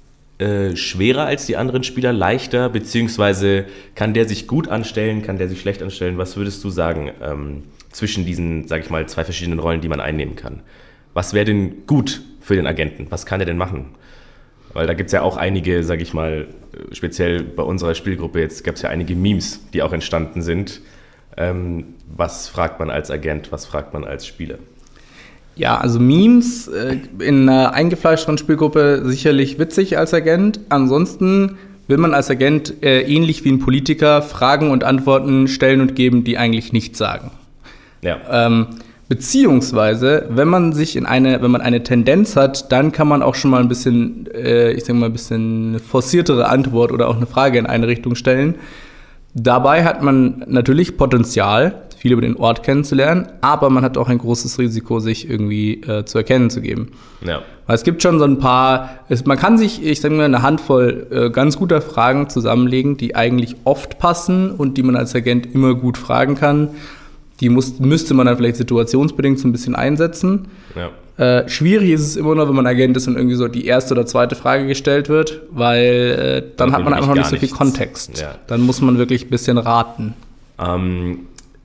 äh, 0.44 0.76
schwerer 0.76 1.26
als 1.26 1.46
die 1.46 1.58
anderen 1.58 1.84
Spieler, 1.84 2.14
leichter, 2.14 2.70
beziehungsweise 2.70 3.66
kann 3.96 4.14
der 4.14 4.28
sich 4.28 4.48
gut 4.48 4.68
anstellen, 4.68 5.22
kann 5.22 5.38
der 5.38 5.48
sich 5.48 5.62
schlecht 5.62 5.82
anstellen? 5.82 6.18
Was 6.18 6.38
würdest 6.38 6.64
du 6.64 6.70
sagen 6.70 7.12
ähm, 7.22 7.64
zwischen 7.92 8.26
diesen, 8.26 8.68
sag 8.68 8.82
ich 8.82 8.90
mal, 8.90 9.08
zwei 9.08 9.24
verschiedenen 9.24 9.60
Rollen, 9.60 9.82
die 9.82 9.88
man 9.88 10.00
einnehmen 10.00 10.36
kann? 10.36 10.62
was 11.14 11.34
wäre 11.34 11.46
denn 11.46 11.86
gut 11.86 12.22
für 12.42 12.56
den 12.56 12.68
Agenten? 12.68 13.08
Was 13.10 13.26
kann 13.26 13.40
er 13.40 13.46
denn 13.46 13.58
machen? 13.58 13.96
Weil 14.74 14.88
da 14.88 14.94
gibt 14.94 15.08
es 15.08 15.14
ja 15.14 15.22
auch 15.22 15.38
einige, 15.38 15.84
sage 15.84 16.02
ich 16.02 16.14
mal, 16.14 16.48
speziell 16.92 17.44
bei 17.44 17.64
unserer 17.64 17.94
Spielgruppe 17.94 18.40
jetzt 18.40 18.64
gab 18.64 18.76
es 18.76 18.82
ja 18.82 18.90
einige 18.90 19.16
Memes, 19.16 19.70
die 19.72 19.84
auch 19.84 19.94
entstanden 19.94 20.42
sind. 20.42 20.82
Ähm, 21.38 21.96
was 22.08 22.48
fragt 22.48 22.80
man 22.80 22.90
als 22.90 23.12
Agent, 23.12 23.52
was 23.52 23.66
fragt 23.66 23.94
man 23.94 24.04
als 24.04 24.26
Spieler? 24.26 24.58
Ja, 25.56 25.78
also 25.78 26.00
Memes 26.00 26.68
äh, 26.68 26.98
in 27.20 27.48
einer 27.48 27.74
eingefleischten 27.74 28.38
Spielgruppe 28.38 29.04
sicherlich 29.06 29.60
witzig 29.60 29.98
als 29.98 30.14
Agent. 30.14 30.60
Ansonsten 30.70 31.58
will 31.88 31.98
man 31.98 32.14
als 32.14 32.30
Agent 32.30 32.84
äh, 32.84 33.02
ähnlich 33.02 33.46
wie 33.46 33.52
ein 33.52 33.60
Politiker 33.60 34.22
Fragen 34.22 34.72
und 34.72 34.84
Antworten 34.84 35.48
stellen 35.48 35.82
und 35.82 35.96
geben, 35.96 36.24
die 36.24 36.38
eigentlich 36.38 36.74
nichts 36.74 36.98
sagen. 36.98 37.32
Ja. 38.02 38.18
Ähm, 38.30 38.68
beziehungsweise, 39.10 40.28
wenn 40.30 40.48
man 40.48 40.74
sich 40.74 40.96
in 40.96 41.06
eine, 41.06 41.42
wenn 41.42 41.52
man 41.52 41.62
eine 41.62 41.84
Tendenz 41.84 42.36
hat, 42.36 42.72
dann 42.72 42.92
kann 42.92 43.08
man 43.08 43.22
auch 43.22 43.36
schon 43.36 43.52
mal 43.52 43.62
ein 43.62 43.68
bisschen, 43.68 44.28
äh, 44.34 44.72
ich 44.72 44.86
sag 44.86 44.96
mal, 44.96 45.08
ein 45.08 45.14
bisschen 45.14 45.70
eine 45.70 45.80
forciertere 45.80 46.50
Antwort 46.50 46.92
oder 46.92 47.10
auch 47.10 47.18
eine 47.18 47.28
Frage 47.28 47.60
in 47.60 47.68
eine 47.68 47.88
Richtung 47.88 48.16
stellen. 48.16 48.56
Dabei 49.36 49.84
hat 49.84 50.02
man 50.04 50.44
natürlich 50.48 50.98
Potenzial, 50.98 51.84
viel 52.04 52.12
über 52.12 52.22
den 52.22 52.36
Ort 52.36 52.64
kennenzulernen, 52.64 53.30
aber 53.40 53.70
man 53.70 53.82
hat 53.82 53.98
auch 53.98 54.10
ein 54.10 54.18
großes 54.18 54.60
Risiko, 54.60 55.00
sich 55.00 55.30
irgendwie 55.30 55.76
äh, 55.84 56.04
zu 56.04 56.18
erkennen 56.18 56.50
zu 56.50 56.60
geben. 56.60 56.90
Ja. 57.26 57.44
Weil 57.66 57.76
es 57.76 57.84
gibt 57.84 58.04
schon 58.04 58.20
so 58.20 58.26
ein 58.26 58.40
paar, 58.40 59.00
es, 59.08 59.24
man 59.26 59.38
kann 59.38 59.58
sich, 59.58 59.82
ich 59.82 60.02
sage 60.02 60.14
mal, 60.14 60.26
eine 60.26 60.42
Handvoll 60.42 61.08
äh, 61.10 61.30
ganz 61.30 61.56
guter 61.56 61.80
Fragen 61.82 62.28
zusammenlegen, 62.28 62.98
die 62.98 63.16
eigentlich 63.16 63.56
oft 63.64 64.00
passen 64.00 64.52
und 64.52 64.76
die 64.76 64.84
man 64.84 64.98
als 64.98 65.16
Agent 65.16 65.56
immer 65.56 65.76
gut 65.76 65.98
fragen 65.98 66.36
kann. 66.36 66.72
Die 67.40 67.48
muss, 67.48 67.80
müsste 67.80 68.14
man 68.14 68.26
dann 68.26 68.36
vielleicht 68.36 68.58
situationsbedingt 68.58 69.40
so 69.40 69.48
ein 69.48 69.54
bisschen 69.54 69.74
einsetzen. 69.74 70.50
Ja. 70.76 70.90
Äh, 71.26 71.48
schwierig 71.48 71.92
ist 71.92 72.02
es 72.02 72.16
immer 72.18 72.36
nur, 72.36 72.50
wenn 72.50 72.56
man 72.56 72.68
Agent 72.68 72.98
ist 72.98 73.08
und 73.08 73.16
irgendwie 73.16 73.38
so 73.38 73.48
die 73.48 73.66
erste 73.66 73.94
oder 73.94 74.06
zweite 74.06 74.36
Frage 74.36 74.68
gestellt 74.68 75.08
wird, 75.08 75.40
weil 75.52 76.44
äh, 76.44 76.56
dann 76.58 76.74
hat 76.74 76.84
man 76.84 76.94
einfach 76.94 77.08
noch 77.08 77.16
nicht 77.16 77.28
so 77.28 77.38
viel 77.38 77.44
nichts. 77.44 77.58
Kontext. 77.58 78.20
Ja. 78.20 78.36
Dann 78.48 78.60
muss 78.60 78.82
man 78.82 78.98
wirklich 78.98 79.28
ein 79.28 79.30
bisschen 79.30 79.58
raten. 79.58 80.16
Ähm, 80.60 81.20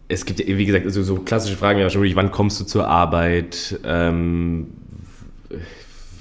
es 0.09 0.25
gibt 0.25 0.41
ja, 0.41 0.47
wie 0.47 0.67
gesagt, 0.67 0.87
also 0.87 1.03
so 1.03 1.17
klassische 1.17 1.57
Fragen 1.57 1.81
ja 1.81 1.91
schon 1.91 2.03
wann 2.17 2.31
kommst 2.31 2.61
du 2.61 2.65
zur 2.65 2.89
Arbeit? 2.89 3.79
Ähm, 3.85 4.69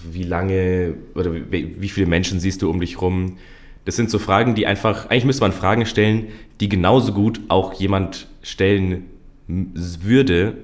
wie 0.09 0.23
lange 0.23 0.95
oder 1.15 1.33
wie, 1.33 1.89
viele 1.89 2.07
Menschen 2.07 2.39
siehst 2.39 2.61
du 2.61 2.69
um 2.69 2.79
dich 2.79 3.01
rum? 3.01 3.37
Das 3.85 3.95
sind 3.95 4.09
so 4.09 4.19
Fragen, 4.19 4.55
die 4.55 4.67
einfach, 4.67 5.09
eigentlich 5.09 5.25
müsste 5.25 5.41
man 5.41 5.53
Fragen 5.53 5.85
stellen, 5.85 6.27
die 6.59 6.69
genauso 6.69 7.13
gut 7.13 7.39
auch 7.47 7.73
jemand 7.73 8.27
stellen 8.41 9.05
würde, 9.47 10.57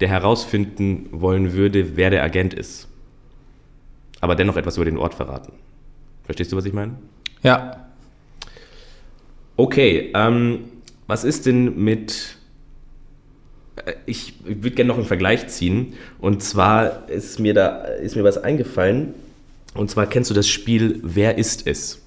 der 0.00 0.08
herausfinden 0.08 1.08
wollen 1.10 1.52
würde, 1.52 1.96
wer 1.96 2.10
der 2.10 2.22
Agent 2.22 2.54
ist. 2.54 2.88
Aber 4.20 4.36
dennoch 4.36 4.56
etwas 4.56 4.76
über 4.76 4.84
den 4.84 4.96
Ort 4.96 5.14
verraten. 5.14 5.52
Verstehst 6.24 6.52
du, 6.52 6.56
was 6.56 6.64
ich 6.64 6.72
meine? 6.72 6.94
Ja, 7.42 7.86
Okay, 9.56 10.12
ähm, 10.14 10.64
was 11.06 11.24
ist 11.24 11.46
denn 11.46 11.82
mit. 11.82 12.35
Ich 14.06 14.34
würde 14.44 14.70
gerne 14.70 14.88
noch 14.88 14.96
einen 14.96 15.06
Vergleich 15.06 15.48
ziehen. 15.48 15.94
Und 16.18 16.42
zwar 16.42 17.08
ist 17.08 17.38
mir 17.38 17.54
da 17.54 17.84
ist 17.84 18.16
mir 18.16 18.24
was 18.24 18.38
eingefallen. 18.38 19.14
Und 19.74 19.90
zwar 19.90 20.06
kennst 20.06 20.30
du 20.30 20.34
das 20.34 20.48
Spiel 20.48 21.00
Wer 21.02 21.38
ist 21.38 21.66
es? 21.66 22.02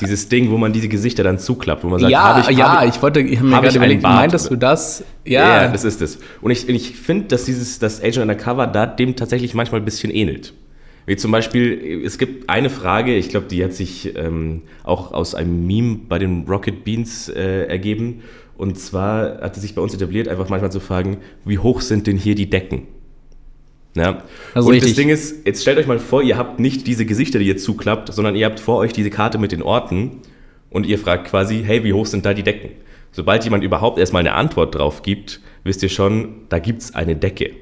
Dieses 0.00 0.28
Ding, 0.28 0.50
wo 0.50 0.56
man 0.56 0.72
diese 0.72 0.88
Gesichter 0.88 1.22
dann 1.24 1.38
zuklappt, 1.38 1.84
wo 1.84 1.88
man 1.88 2.00
sagt, 2.00 2.10
ja, 2.10 2.36
hab 2.36 2.50
ich, 2.50 2.56
ja, 2.56 2.80
hab 2.80 2.88
ich, 2.88 3.02
wollte, 3.02 3.20
ich 3.20 3.38
habe 3.38 3.48
mir 3.48 3.56
gerade 3.56 3.68
ich 3.68 3.76
überlegt, 3.76 4.02
meintest 4.02 4.50
du 4.50 4.56
das? 4.56 5.04
ja. 5.26 5.64
Ja, 5.64 5.68
das 5.68 5.84
ist 5.84 6.00
es. 6.00 6.18
Und 6.40 6.52
ich, 6.52 6.68
ich 6.68 6.96
finde, 6.96 7.26
dass 7.26 7.44
dieses, 7.44 7.78
das 7.80 8.00
Agent 8.00 8.22
Undercover 8.22 8.66
da 8.66 8.86
dem 8.86 9.14
tatsächlich 9.16 9.52
manchmal 9.52 9.82
ein 9.82 9.84
bisschen 9.84 10.10
ähnelt. 10.10 10.54
Wie 11.06 11.16
zum 11.16 11.32
Beispiel, 11.32 12.02
es 12.04 12.18
gibt 12.18 12.48
eine 12.48 12.70
Frage, 12.70 13.16
ich 13.16 13.30
glaube, 13.30 13.46
die 13.46 13.64
hat 13.64 13.72
sich 13.72 14.16
ähm, 14.16 14.62
auch 14.84 15.12
aus 15.12 15.34
einem 15.34 15.66
Meme 15.66 16.00
bei 16.08 16.18
den 16.18 16.44
Rocket 16.46 16.84
Beans 16.84 17.28
äh, 17.28 17.64
ergeben. 17.64 18.22
Und 18.60 18.78
zwar 18.78 19.40
hatte 19.40 19.58
sich 19.58 19.74
bei 19.74 19.80
uns 19.80 19.94
etabliert, 19.94 20.28
einfach 20.28 20.50
manchmal 20.50 20.70
zu 20.70 20.80
fragen, 20.80 21.16
wie 21.46 21.56
hoch 21.56 21.80
sind 21.80 22.06
denn 22.06 22.18
hier 22.18 22.34
die 22.34 22.50
Decken? 22.50 22.88
Ja. 23.94 24.22
Also 24.52 24.68
und 24.68 24.74
richtig. 24.74 24.90
das 24.90 24.96
Ding 24.98 25.08
ist, 25.08 25.46
jetzt 25.46 25.62
stellt 25.62 25.78
euch 25.78 25.86
mal 25.86 25.98
vor, 25.98 26.22
ihr 26.22 26.36
habt 26.36 26.60
nicht 26.60 26.86
diese 26.86 27.06
Gesichter, 27.06 27.38
die 27.38 27.46
ihr 27.46 27.56
zuklappt, 27.56 28.12
sondern 28.12 28.36
ihr 28.36 28.44
habt 28.44 28.60
vor 28.60 28.76
euch 28.76 28.92
diese 28.92 29.08
Karte 29.08 29.38
mit 29.38 29.52
den 29.52 29.62
Orten 29.62 30.18
und 30.68 30.84
ihr 30.84 30.98
fragt 30.98 31.28
quasi, 31.28 31.62
hey, 31.64 31.84
wie 31.84 31.94
hoch 31.94 32.04
sind 32.04 32.26
da 32.26 32.34
die 32.34 32.42
Decken? 32.42 32.72
Sobald 33.12 33.44
jemand 33.44 33.64
überhaupt 33.64 33.98
erstmal 33.98 34.20
eine 34.20 34.34
Antwort 34.34 34.74
drauf 34.74 35.00
gibt, 35.00 35.40
wisst 35.64 35.82
ihr 35.82 35.88
schon, 35.88 36.42
da 36.50 36.58
gibt's 36.58 36.94
eine 36.94 37.16
Decke. 37.16 37.52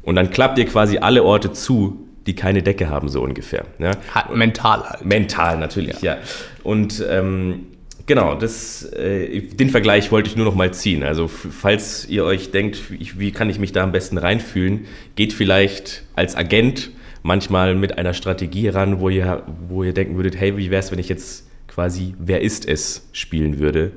Und 0.00 0.16
dann 0.16 0.30
klappt 0.30 0.56
ihr 0.56 0.64
quasi 0.64 0.96
alle 0.96 1.22
Orte 1.22 1.52
zu, 1.52 2.08
die 2.26 2.34
keine 2.34 2.62
Decke 2.62 2.88
haben, 2.88 3.10
so 3.10 3.20
ungefähr. 3.20 3.66
Ja? 3.78 3.90
Hat 4.14 4.34
mental 4.34 4.88
halt. 4.88 5.04
Mental 5.04 5.58
natürlich, 5.58 6.00
ja. 6.00 6.16
Und 6.62 7.04
ähm, 7.06 7.66
genau, 8.06 8.34
das, 8.34 8.84
äh, 8.92 9.40
den 9.40 9.70
Vergleich 9.70 10.10
wollte 10.12 10.30
ich 10.30 10.36
nur 10.36 10.46
noch 10.46 10.54
mal 10.54 10.72
ziehen. 10.72 11.02
Also 11.02 11.28
falls 11.28 12.06
ihr 12.08 12.24
euch 12.24 12.50
denkt, 12.50 12.90
wie, 12.90 13.18
wie 13.18 13.32
kann 13.32 13.50
ich 13.50 13.58
mich 13.58 13.72
da 13.72 13.82
am 13.82 13.92
besten 13.92 14.18
reinfühlen, 14.18 14.86
geht 15.16 15.32
vielleicht 15.32 16.04
als 16.14 16.36
Agent 16.36 16.90
manchmal 17.22 17.74
mit 17.74 17.98
einer 17.98 18.14
Strategie 18.14 18.68
ran, 18.68 19.00
wo 19.00 19.08
ihr, 19.08 19.42
wo 19.68 19.82
ihr 19.82 19.94
denken 19.94 20.16
würdet, 20.16 20.36
hey, 20.36 20.56
wie 20.56 20.70
wäre 20.70 20.80
es, 20.80 20.92
wenn 20.92 20.98
ich 20.98 21.08
jetzt 21.08 21.46
quasi 21.66 22.14
Wer 22.18 22.40
ist 22.40 22.68
es 22.68 23.08
spielen 23.12 23.58
würde 23.58 23.90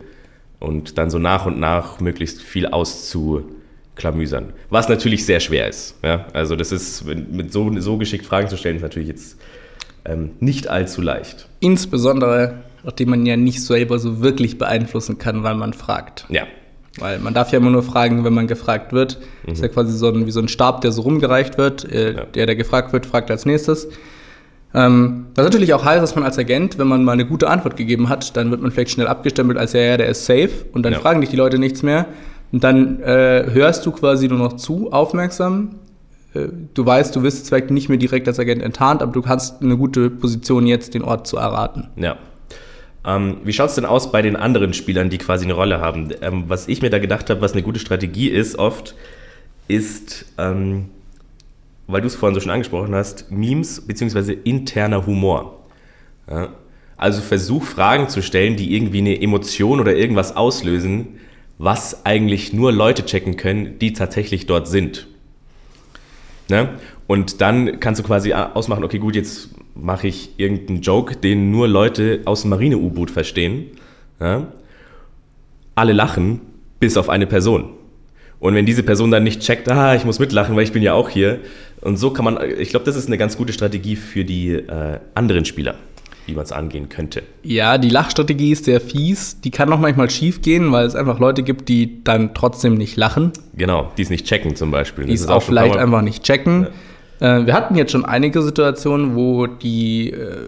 und 0.60 0.98
dann 0.98 1.10
so 1.10 1.20
nach 1.20 1.46
und 1.46 1.60
nach 1.60 2.00
möglichst 2.00 2.42
viel 2.42 2.66
auszuklamüsern. 2.66 4.54
Was 4.70 4.90
natürlich 4.90 5.26
sehr 5.26 5.40
schwer 5.40 5.68
ist. 5.68 5.96
Ja? 6.04 6.26
Also 6.34 6.56
das 6.56 6.72
ist, 6.72 7.06
mit 7.06 7.54
so, 7.54 7.72
so 7.80 7.98
geschickt 7.98 8.26
Fragen 8.26 8.48
zu 8.48 8.58
stellen, 8.58 8.78
ist 8.78 8.82
natürlich 8.82 9.10
jetzt 9.10 9.38
ähm, 10.06 10.32
nicht 10.40 10.70
allzu 10.70 11.02
leicht. 11.02 11.48
Insbesondere, 11.60 12.64
nachdem 12.88 13.10
man 13.12 13.26
ja 13.28 13.38
nicht 13.38 13.62
selber 13.64 14.00
so 14.00 14.22
wirklich 14.24 14.58
beeinflussen 14.58 15.20
kann, 15.20 15.44
wann 15.44 15.60
man 15.60 15.74
fragt. 15.74 16.26
Ja, 16.30 16.44
Weil 17.00 17.20
man 17.20 17.34
darf 17.36 17.52
ja 17.52 17.60
immer 17.60 17.70
nur 17.70 17.84
fragen, 17.84 18.24
wenn 18.24 18.34
man 18.34 18.48
gefragt 18.48 18.94
wird. 18.94 19.20
Das 19.46 19.56
ist 19.56 19.62
ja 19.62 19.68
quasi 19.68 19.92
so 19.96 20.08
ein, 20.08 20.26
wie 20.26 20.32
so 20.32 20.40
ein 20.40 20.48
Stab, 20.48 20.82
der 20.82 20.92
so 20.92 21.02
rumgereicht 21.04 21.58
wird. 21.60 21.84
Äh, 21.92 22.14
Ja. 22.16 22.24
Der, 22.26 22.46
der 22.48 22.56
gefragt 22.56 22.94
wird, 22.94 23.06
fragt 23.06 23.30
als 23.30 23.46
nächstes. 23.46 23.88
Ähm, 24.74 25.28
was 25.36 25.46
natürlich 25.46 25.74
auch 25.74 25.86
heißt, 25.86 26.02
dass 26.02 26.16
man 26.16 26.24
als 26.24 26.38
Agent, 26.38 26.78
wenn 26.78 26.88
man 26.88 27.04
mal 27.04 27.12
eine 27.14 27.26
gute 27.26 27.50
Antwort 27.50 27.78
gegeben 27.78 28.10
hat, 28.10 28.36
dann 28.36 28.52
wird 28.52 28.62
man 28.62 28.72
vielleicht 28.72 28.92
schnell 28.92 29.08
abgestempelt 29.08 29.58
als 29.58 29.74
ja, 29.74 29.82
ja, 29.82 29.98
der 29.98 30.08
ist 30.08 30.26
safe 30.26 30.50
und 30.74 30.84
dann 30.84 30.94
Ja. 30.94 31.00
fragen 31.00 31.22
dich 31.22 31.30
die 31.30 31.36
Leute 31.38 31.60
nichts 31.60 31.84
mehr. 31.84 32.06
Und 32.52 32.64
dann 32.64 33.02
äh, 33.02 33.46
hörst 33.52 33.86
du 33.86 33.92
quasi 33.92 34.28
nur 34.28 34.38
noch 34.40 34.54
zu, 34.54 34.92
aufmerksam. 34.92 35.76
Äh, 36.34 36.48
du 36.74 36.86
weißt, 36.86 37.16
du 37.16 37.24
wirst 37.24 37.48
vielleicht 37.48 37.72
nicht 37.72 37.90
mehr 37.90 37.98
direkt 37.98 38.28
als 38.28 38.40
Agent 38.40 38.62
enttarnt, 38.62 39.02
aber 39.02 39.12
du 39.12 39.26
hast 39.26 39.62
eine 39.62 39.76
gute 39.78 40.10
Position 40.10 40.66
jetzt, 40.68 40.94
den 40.94 41.02
Ort 41.04 41.28
zu 41.28 41.38
erraten. 41.38 41.90
ja. 41.98 42.16
Ähm, 43.08 43.38
wie 43.46 43.54
schaut 43.54 43.70
es 43.70 43.76
denn 43.76 43.86
aus 43.86 44.12
bei 44.12 44.22
den 44.22 44.36
anderen 44.36 44.74
Spielern, 44.74 45.10
die 45.10 45.18
quasi 45.18 45.46
eine 45.46 45.54
Rolle 45.54 45.80
haben? 45.80 46.10
Ähm, 46.22 46.44
was 46.48 46.68
ich 46.68 46.82
mir 46.82 46.90
da 46.90 47.00
gedacht 47.00 47.30
habe, 47.30 47.40
was 47.40 47.54
eine 47.54 47.64
gute 47.64 47.80
Strategie 47.80 48.28
ist, 48.28 48.60
oft, 48.60 48.96
ist, 49.70 50.26
ähm, 50.38 50.90
weil 51.88 52.02
du 52.02 52.08
es 52.08 52.16
vorhin 52.16 52.36
so 52.36 52.42
schon 52.42 52.52
angesprochen 52.52 52.94
hast, 52.94 53.32
Memes 53.32 53.80
bzw. 53.88 54.34
interner 54.44 55.06
Humor. 55.06 55.66
Ja? 56.30 56.50
Also 56.98 57.22
versuch 57.22 57.64
Fragen 57.64 58.10
zu 58.10 58.22
stellen, 58.22 58.58
die 58.58 58.76
irgendwie 58.76 59.00
eine 59.00 59.22
Emotion 59.22 59.80
oder 59.80 59.96
irgendwas 59.96 60.36
auslösen, 60.36 61.20
was 61.58 62.06
eigentlich 62.06 62.52
nur 62.52 62.74
Leute 62.74 63.06
checken 63.06 63.38
können, 63.38 63.80
die 63.80 63.94
tatsächlich 63.94 64.48
dort 64.48 64.68
sind. 64.68 65.08
Ne? 66.50 66.70
Und 67.08 67.40
dann 67.40 67.80
kannst 67.80 68.00
du 68.02 68.04
quasi 68.04 68.34
ausmachen, 68.34 68.84
okay, 68.84 69.00
gut, 69.00 69.16
jetzt 69.16 69.50
mache 69.82 70.08
ich 70.08 70.32
irgendeinen 70.38 70.82
Joke, 70.82 71.16
den 71.16 71.52
nur 71.52 71.68
Leute 71.68 72.22
aus 72.26 72.42
dem 72.42 72.50
Marine-U-Boot 72.50 73.12
verstehen. 73.12 73.68
Ja? 74.20 74.48
Alle 75.76 75.94
lachen, 75.94 76.42
bis 76.80 76.98
auf 76.98 77.10
eine 77.10 77.28
Person. 77.28 77.70
Und 78.40 78.54
wenn 78.54 78.66
diese 78.66 78.84
Person 78.84 79.10
dann 79.12 79.24
nicht 79.24 79.42
checkt, 79.42 79.70
ah, 79.70 79.96
ich 79.96 80.06
muss 80.06 80.20
mitlachen, 80.20 80.56
weil 80.56 80.64
ich 80.64 80.72
bin 80.72 80.84
ja 80.84 80.94
auch 80.94 81.10
hier. 81.10 81.40
Und 81.82 81.98
so 81.98 82.12
kann 82.12 82.26
man, 82.26 82.38
ich 82.60 82.70
glaube, 82.70 82.86
das 82.86 82.96
ist 82.96 83.08
eine 83.08 83.18
ganz 83.18 83.38
gute 83.38 83.54
Strategie 83.54 83.96
für 83.96 84.24
die 84.24 84.52
äh, 84.52 85.00
anderen 85.16 85.44
Spieler, 85.46 85.76
wie 86.28 86.34
man 86.34 86.44
es 86.44 86.52
angehen 86.52 86.88
könnte. 86.88 87.24
Ja, 87.42 87.78
die 87.80 87.90
Lachstrategie 87.90 88.52
ist 88.52 88.66
sehr 88.66 88.80
fies. 88.80 89.42
Die 89.42 89.50
kann 89.50 89.72
auch 89.74 89.80
manchmal 89.80 90.10
schief 90.12 90.42
gehen, 90.42 90.72
weil 90.72 90.86
es 90.86 90.96
einfach 90.96 91.20
Leute 91.20 91.42
gibt, 91.42 91.68
die 91.68 92.04
dann 92.04 92.36
trotzdem 92.36 92.76
nicht 92.76 92.96
lachen, 92.96 93.32
Genau, 93.56 93.92
die 93.98 94.04
es 94.04 94.12
nicht 94.12 94.26
checken 94.28 94.56
zum 94.56 94.70
Beispiel. 94.70 95.06
die 95.06 95.14
es 95.14 95.22
ist 95.22 95.28
auch 95.30 95.40
paar 95.40 95.42
vielleicht 95.42 95.78
einfach 95.78 96.04
nicht 96.04 96.24
checken. 96.24 96.68
Äh, 97.20 97.46
wir 97.46 97.54
hatten 97.54 97.76
jetzt 97.76 97.92
schon 97.92 98.06
einige 98.06 98.42
Situationen, 98.42 99.16
wo 99.16 99.48
die 99.48 100.12
äh, 100.12 100.48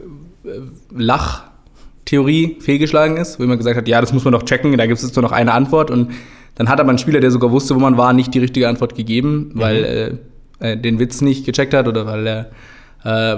Lachtheorie 0.95 2.57
fehlgeschlagen 2.59 3.17
ist, 3.17 3.39
wo 3.39 3.43
jemand 3.43 3.59
gesagt 3.59 3.77
hat, 3.77 3.87
ja, 3.87 4.01
das 4.01 4.13
muss 4.13 4.23
man 4.23 4.33
doch 4.33 4.43
checken, 4.43 4.75
da 4.77 4.85
gibt 4.85 5.01
es 5.01 5.15
nur 5.15 5.23
noch 5.23 5.31
eine 5.31 5.53
Antwort. 5.53 5.91
Und 5.91 6.11
dann 6.55 6.69
hat 6.69 6.79
aber 6.79 6.89
ein 6.89 6.97
Spieler, 6.97 7.19
der 7.19 7.31
sogar 7.31 7.51
wusste, 7.51 7.75
wo 7.75 7.79
man 7.79 7.97
war, 7.97 8.13
nicht 8.13 8.33
die 8.33 8.39
richtige 8.39 8.67
Antwort 8.67 8.95
gegeben, 8.95 9.51
weil 9.53 10.19
äh, 10.61 10.71
äh, 10.71 10.77
den 10.77 10.99
Witz 10.99 11.21
nicht 11.21 11.45
gecheckt 11.45 11.73
hat 11.73 11.87
oder 11.87 12.05
weil 12.05 12.27
er 12.27 12.51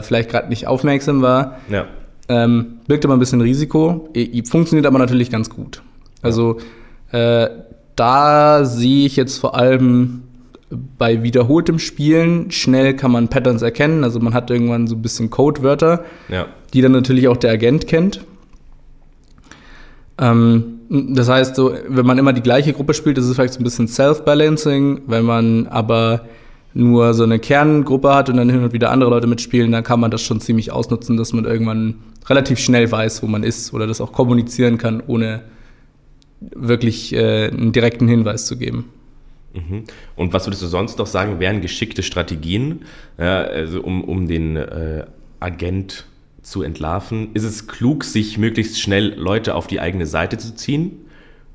vielleicht 0.01 0.31
gerade 0.31 0.49
nicht 0.49 0.65
aufmerksam 0.65 1.21
war. 1.21 1.59
Ja, 1.69 1.85
Ähm, 2.27 2.79
birgt 2.87 3.05
aber 3.05 3.13
ein 3.15 3.19
bisschen 3.19 3.41
Risiko, 3.41 4.09
funktioniert 4.49 4.87
aber 4.87 4.97
natürlich 4.97 5.29
ganz 5.29 5.51
gut. 5.51 5.83
Also 6.23 6.57
da 7.11 8.65
sehe 8.65 9.05
ich 9.05 9.15
jetzt 9.17 9.37
vor 9.37 9.53
allem 9.53 10.23
bei 10.97 11.21
wiederholtem 11.23 11.79
Spielen 11.79 12.49
schnell 12.51 12.95
kann 12.95 13.11
man 13.11 13.27
Patterns 13.27 13.61
erkennen. 13.61 14.03
Also 14.03 14.19
man 14.19 14.33
hat 14.33 14.49
irgendwann 14.49 14.87
so 14.87 14.95
ein 14.95 15.01
bisschen 15.01 15.29
Codewörter, 15.29 16.05
Ja. 16.29 16.47
die 16.73 16.81
dann 16.81 16.93
natürlich 16.93 17.27
auch 17.27 17.37
der 17.37 17.51
Agent 17.51 17.87
kennt. 17.87 18.21
Ähm, 20.17 20.79
das 20.89 21.29
heißt, 21.29 21.55
so, 21.55 21.73
wenn 21.87 22.05
man 22.05 22.17
immer 22.17 22.33
die 22.33 22.41
gleiche 22.41 22.73
Gruppe 22.73 22.93
spielt, 22.93 23.17
ist 23.17 23.25
es 23.25 23.35
vielleicht 23.35 23.53
so 23.53 23.59
ein 23.59 23.63
bisschen 23.63 23.87
Self-Balancing. 23.87 25.01
Wenn 25.07 25.25
man 25.25 25.67
aber 25.67 26.25
nur 26.73 27.13
so 27.13 27.23
eine 27.23 27.39
Kerngruppe 27.39 28.13
hat 28.13 28.29
und 28.29 28.37
dann 28.37 28.49
hin 28.49 28.63
und 28.63 28.71
wieder 28.73 28.91
andere 28.91 29.09
Leute 29.09 29.27
mitspielen, 29.27 29.71
dann 29.71 29.83
kann 29.83 29.99
man 29.99 30.11
das 30.11 30.21
schon 30.21 30.39
ziemlich 30.39 30.71
ausnutzen, 30.71 31.17
dass 31.17 31.33
man 31.33 31.45
irgendwann 31.45 31.95
relativ 32.27 32.59
schnell 32.59 32.89
weiß, 32.89 33.23
wo 33.23 33.27
man 33.27 33.43
ist 33.43 33.73
oder 33.73 33.87
das 33.87 33.99
auch 33.99 34.13
kommunizieren 34.13 34.77
kann, 34.77 35.01
ohne 35.05 35.41
wirklich 36.55 37.13
äh, 37.13 37.49
einen 37.49 37.71
direkten 37.71 38.07
Hinweis 38.07 38.45
zu 38.45 38.57
geben. 38.57 38.85
Mhm. 39.53 39.83
Und 40.15 40.33
was 40.33 40.47
würdest 40.47 40.61
du 40.61 40.67
sonst 40.67 40.97
noch 40.97 41.07
sagen, 41.07 41.39
wären 41.39 41.61
geschickte 41.61 42.03
Strategien, 42.03 42.83
ja, 43.17 43.41
also 43.41 43.81
um, 43.81 44.03
um 44.03 44.27
den 44.27 44.55
äh, 44.55 45.05
Agent 45.39 46.05
zu 46.41 46.63
entlarven? 46.63 47.29
Ist 47.33 47.43
es 47.43 47.67
klug, 47.67 48.03
sich 48.03 48.37
möglichst 48.37 48.81
schnell 48.81 49.13
Leute 49.15 49.55
auf 49.55 49.67
die 49.67 49.79
eigene 49.79 50.05
Seite 50.05 50.37
zu 50.37 50.55
ziehen? 50.55 50.91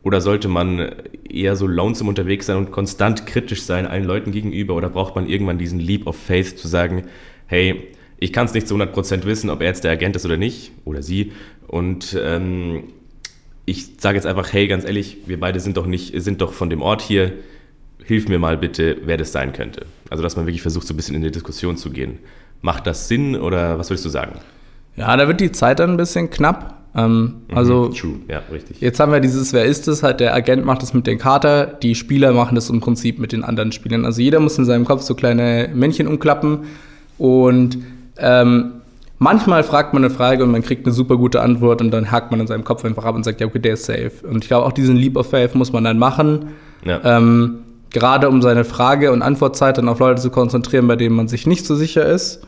Oder 0.03 0.21
sollte 0.21 0.47
man 0.47 0.93
eher 1.29 1.57
so 1.57 1.67
lonesome 1.67 2.11
unterwegs 2.11 2.47
sein 2.47 2.57
und 2.57 2.71
konstant 2.71 3.27
kritisch 3.27 3.63
sein 3.63 3.87
allen 3.87 4.05
Leuten 4.05 4.31
gegenüber? 4.31 4.75
Oder 4.75 4.89
braucht 4.89 5.17
man 5.17 5.29
irgendwann 5.29 5.59
diesen 5.59 5.81
Leap 5.81 6.07
of 6.07 6.17
Faith 6.17 6.59
zu 6.59 6.69
sagen, 6.69 7.05
hey, 7.47 7.89
ich 8.19 8.33
kann 8.33 8.47
es 8.47 8.55
nicht 8.55 8.69
zu 8.69 8.77
100% 8.77 9.25
wissen, 9.25 9.51
ob 9.51 9.61
er 9.61 9.67
jetzt 9.67 9.85
der 9.85 9.91
Agent 9.91 10.17
ist 10.17 10.25
oder 10.25 10.37
nicht, 10.37 10.71
oder 10.85 11.03
sie. 11.03 11.33
Und 11.67 12.17
ähm, 12.21 12.85
ich 13.65 13.89
sage 13.99 14.17
jetzt 14.17 14.27
einfach, 14.27 14.53
hey, 14.53 14.69
ganz 14.69 14.85
ehrlich, 14.85 15.19
wir 15.27 15.41
beide 15.41 15.61
sind 15.61 15.77
doch 15.77 15.87
nicht, 15.87 16.13
sind 16.23 16.41
doch 16.41 16.53
von 16.53 16.71
dem 16.71 16.83
Ort 16.83 17.03
hier. 17.03 17.33
Hilf 18.05 18.29
mir 18.29 18.39
mal 18.39 18.57
bitte, 18.57 18.97
wer 19.05 19.17
das 19.17 19.33
sein 19.33 19.53
könnte. 19.53 19.87
Also, 20.11 20.23
dass 20.23 20.37
man 20.37 20.47
wirklich 20.47 20.63
versucht, 20.63 20.87
so 20.87 20.95
ein 20.95 20.97
bisschen 20.97 21.17
in 21.17 21.23
die 21.23 21.31
Diskussion 21.31 21.77
zu 21.77 21.91
gehen. 21.91 22.19
Macht 22.63 22.87
das 22.87 23.09
Sinn 23.09 23.37
oder 23.37 23.79
was 23.79 23.91
würdest 23.91 24.05
du 24.05 24.09
sagen? 24.11 24.39
Ja, 24.97 25.17
da 25.17 25.27
wird 25.29 25.41
die 25.41 25.53
Zeit 25.53 25.79
dann 25.81 25.91
ein 25.91 25.97
bisschen 25.97 26.31
knapp. 26.31 26.75
Ähm, 26.95 27.35
also 27.55 27.89
Mhm, 27.91 27.95
True, 27.95 28.15
ja, 28.29 28.43
richtig. 28.51 28.81
Jetzt 28.81 28.99
haben 29.01 29.13
wir 29.13 29.21
dieses, 29.21 29.53
wer 29.53 29.65
ist 29.67 29.87
es? 29.89 30.03
Halt 30.03 30.21
der 30.21 30.35
Agent 30.35 30.65
macht 30.65 30.83
es 30.83 30.95
mit 30.95 31.07
den 31.07 31.19
Kater, 31.19 31.67
die 31.67 31.95
Spieler 31.95 32.33
machen 32.33 32.55
das 32.55 32.71
im 32.71 32.81
Prinzip 32.81 33.19
mit 33.19 33.33
den 33.33 33.45
anderen 33.45 33.73
Spielern. 33.73 34.05
Also 34.07 34.23
jeder 34.23 34.41
muss 34.41 34.57
in 34.57 34.65
seinem 34.65 34.85
Kopf 34.87 35.03
so 35.03 35.15
kleine 35.15 35.69
Männchen 35.75 36.07
umklappen 36.09 36.61
und 37.19 37.77
ähm, 38.19 38.73
manchmal 39.19 39.63
fragt 39.63 39.93
man 39.93 40.05
eine 40.05 40.15
Frage 40.15 40.43
und 40.45 40.51
man 40.53 40.63
kriegt 40.63 40.87
eine 40.87 40.95
super 40.95 41.19
gute 41.19 41.43
Antwort 41.43 41.83
und 41.83 41.91
dann 41.91 42.11
hakt 42.11 42.31
man 42.31 42.41
in 42.41 42.47
seinem 42.47 42.65
Kopf 42.65 42.83
einfach 42.85 43.05
ab 43.05 43.15
und 43.15 43.25
sagt, 43.25 43.41
ja, 43.43 43.47
okay, 43.47 43.59
der 43.59 43.75
ist 43.75 43.85
safe. 43.85 44.13
Und 44.27 44.45
ich 44.45 44.49
glaube, 44.49 44.65
auch 44.67 44.73
diesen 44.73 44.97
Leap 44.97 45.17
of 45.19 45.29
Faith 45.29 45.55
muss 45.55 45.73
man 45.73 45.85
dann 45.85 45.99
machen, 45.99 46.47
Ja. 46.87 47.01
ähm, 47.05 47.59
gerade 47.91 48.29
um 48.29 48.43
seine 48.43 48.65
Frage- 48.65 49.13
und 49.13 49.23
Antwortzeit 49.23 49.79
dann 49.79 49.89
auf 49.89 49.99
Leute 49.99 50.21
zu 50.21 50.31
konzentrieren, 50.31 50.87
bei 50.87 50.97
denen 50.97 51.17
man 51.17 51.29
sich 51.29 51.47
nicht 51.47 51.67
so 51.67 51.75
sicher 51.75 52.07
ist. 52.07 52.43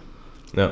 ja. 0.54 0.70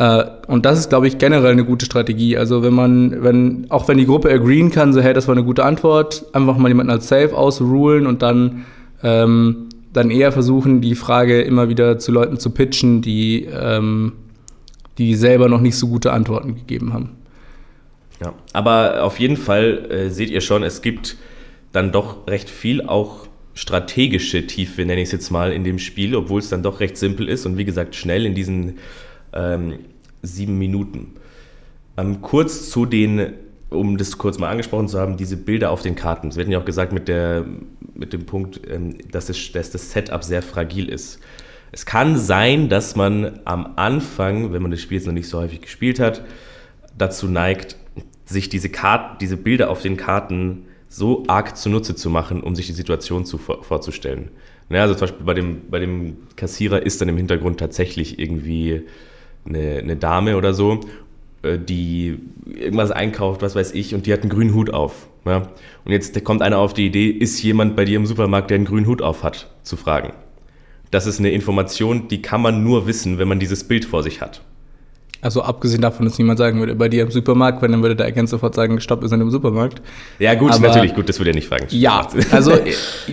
Äh, 0.00 0.24
und 0.46 0.64
das 0.64 0.78
ist, 0.78 0.88
glaube 0.88 1.06
ich, 1.08 1.18
generell 1.18 1.52
eine 1.52 1.64
gute 1.64 1.84
Strategie. 1.84 2.38
Also 2.38 2.62
wenn 2.62 2.72
man, 2.72 3.22
wenn, 3.22 3.66
auch 3.68 3.86
wenn 3.86 3.98
die 3.98 4.06
Gruppe 4.06 4.30
agreeen 4.30 4.70
kann, 4.70 4.94
so 4.94 5.02
hey, 5.02 5.12
das 5.12 5.28
war 5.28 5.34
eine 5.34 5.44
gute 5.44 5.62
Antwort, 5.62 6.24
einfach 6.32 6.56
mal 6.56 6.68
jemanden 6.68 6.90
als 6.90 7.08
safe 7.08 7.36
ausrulen 7.36 8.06
und 8.06 8.22
dann, 8.22 8.64
ähm, 9.02 9.68
dann 9.92 10.10
eher 10.10 10.32
versuchen, 10.32 10.80
die 10.80 10.94
Frage 10.94 11.42
immer 11.42 11.68
wieder 11.68 11.98
zu 11.98 12.12
Leuten 12.12 12.38
zu 12.38 12.50
pitchen, 12.50 13.02
die, 13.02 13.44
ähm, 13.44 14.12
die 14.96 15.14
selber 15.16 15.50
noch 15.50 15.60
nicht 15.60 15.76
so 15.76 15.88
gute 15.88 16.12
Antworten 16.14 16.54
gegeben 16.54 16.94
haben. 16.94 17.10
Ja, 18.22 18.32
aber 18.54 19.02
auf 19.02 19.20
jeden 19.20 19.36
Fall 19.36 19.90
äh, 19.90 20.08
seht 20.08 20.30
ihr 20.30 20.40
schon, 20.40 20.62
es 20.62 20.80
gibt 20.80 21.18
dann 21.72 21.92
doch 21.92 22.26
recht 22.26 22.48
viel 22.48 22.82
auch 22.82 23.26
strategische 23.60 24.46
Tiefe, 24.46 24.86
nenne 24.86 25.02
ich 25.02 25.08
es 25.08 25.12
jetzt 25.12 25.30
mal, 25.30 25.52
in 25.52 25.64
dem 25.64 25.78
Spiel, 25.78 26.16
obwohl 26.16 26.40
es 26.40 26.48
dann 26.48 26.62
doch 26.62 26.80
recht 26.80 26.96
simpel 26.96 27.28
ist 27.28 27.44
und 27.44 27.58
wie 27.58 27.66
gesagt 27.66 27.94
schnell 27.94 28.24
in 28.24 28.34
diesen 28.34 28.78
ähm, 29.34 29.80
sieben 30.22 30.56
Minuten. 30.58 31.16
Ähm, 31.98 32.22
kurz 32.22 32.70
zu 32.70 32.86
den, 32.86 33.34
um 33.68 33.98
das 33.98 34.16
kurz 34.16 34.38
mal 34.38 34.48
angesprochen 34.48 34.88
zu 34.88 34.98
haben, 34.98 35.18
diese 35.18 35.36
Bilder 35.36 35.72
auf 35.72 35.82
den 35.82 35.94
Karten. 35.94 36.28
Es 36.28 36.36
wird 36.36 36.48
ja 36.48 36.58
auch 36.58 36.64
gesagt 36.64 36.94
mit, 36.94 37.06
der, 37.06 37.44
mit 37.92 38.14
dem 38.14 38.24
Punkt, 38.24 38.62
ähm, 38.66 38.96
dass, 39.10 39.28
es, 39.28 39.52
dass 39.52 39.70
das 39.70 39.92
Setup 39.92 40.24
sehr 40.24 40.40
fragil 40.40 40.88
ist. 40.88 41.20
Es 41.70 41.84
kann 41.84 42.16
sein, 42.16 42.70
dass 42.70 42.96
man 42.96 43.40
am 43.44 43.74
Anfang, 43.76 44.54
wenn 44.54 44.62
man 44.62 44.70
das 44.70 44.80
Spiel 44.80 44.96
jetzt 44.96 45.06
noch 45.06 45.12
nicht 45.12 45.28
so 45.28 45.38
häufig 45.38 45.60
gespielt 45.60 46.00
hat, 46.00 46.24
dazu 46.96 47.28
neigt, 47.28 47.76
sich 48.24 48.48
diese 48.48 48.70
Karten, 48.70 49.18
diese 49.20 49.36
Bilder 49.36 49.68
auf 49.68 49.82
den 49.82 49.98
Karten 49.98 50.64
so 50.90 51.22
arg 51.28 51.56
zunutze 51.56 51.94
zu 51.94 52.10
machen, 52.10 52.42
um 52.42 52.54
sich 52.56 52.66
die 52.66 52.72
Situation 52.72 53.24
zu, 53.24 53.38
vor, 53.38 53.62
vorzustellen. 53.62 54.28
Ja, 54.68 54.82
also 54.82 54.94
zum 54.94 55.02
Beispiel 55.02 55.24
bei 55.24 55.34
dem, 55.34 55.62
bei 55.70 55.78
dem 55.78 56.16
Kassierer 56.36 56.82
ist 56.82 57.00
dann 57.00 57.08
im 57.08 57.16
Hintergrund 57.16 57.58
tatsächlich 57.58 58.18
irgendwie 58.18 58.82
eine, 59.46 59.78
eine 59.78 59.96
Dame 59.96 60.36
oder 60.36 60.52
so, 60.52 60.80
äh, 61.42 61.58
die 61.58 62.18
irgendwas 62.44 62.90
einkauft, 62.90 63.40
was 63.40 63.54
weiß 63.54 63.72
ich, 63.72 63.94
und 63.94 64.06
die 64.06 64.12
hat 64.12 64.22
einen 64.22 64.30
grünen 64.30 64.52
Hut 64.52 64.70
auf. 64.70 65.08
Ja? 65.24 65.48
Und 65.84 65.92
jetzt 65.92 66.22
kommt 66.24 66.42
einer 66.42 66.58
auf 66.58 66.74
die 66.74 66.86
Idee, 66.86 67.08
ist 67.08 67.40
jemand 67.40 67.76
bei 67.76 67.84
dir 67.84 67.96
im 67.96 68.06
Supermarkt, 68.06 68.50
der 68.50 68.56
einen 68.56 68.64
grünen 68.64 68.86
Hut 68.86 69.00
auf 69.00 69.22
hat, 69.22 69.48
zu 69.62 69.76
fragen. 69.76 70.12
Das 70.90 71.06
ist 71.06 71.20
eine 71.20 71.30
Information, 71.30 72.08
die 72.08 72.20
kann 72.20 72.42
man 72.42 72.64
nur 72.64 72.88
wissen, 72.88 73.18
wenn 73.18 73.28
man 73.28 73.38
dieses 73.38 73.62
Bild 73.62 73.84
vor 73.84 74.02
sich 74.02 74.20
hat. 74.20 74.42
Also 75.22 75.42
abgesehen 75.42 75.82
davon, 75.82 76.06
dass 76.06 76.16
niemand 76.18 76.38
sagen 76.38 76.58
würde, 76.60 76.74
bei 76.74 76.88
dir 76.88 77.02
im 77.02 77.10
Supermarkt, 77.10 77.60
wenn 77.60 77.72
dann 77.72 77.82
würde 77.82 77.94
der 77.96 78.06
Agent 78.06 78.28
sofort 78.30 78.54
sagen, 78.54 78.80
stopp, 78.80 79.02
wir 79.02 79.08
sind 79.08 79.20
im 79.20 79.30
Supermarkt. 79.30 79.82
Ja, 80.18 80.34
gut, 80.34 80.52
Aber- 80.52 80.68
natürlich, 80.68 80.94
gut, 80.94 81.08
das 81.10 81.18
würde 81.18 81.30
er 81.32 81.34
nicht 81.34 81.48
fragen. 81.48 81.66
Ja, 81.70 82.06
also 82.30 82.52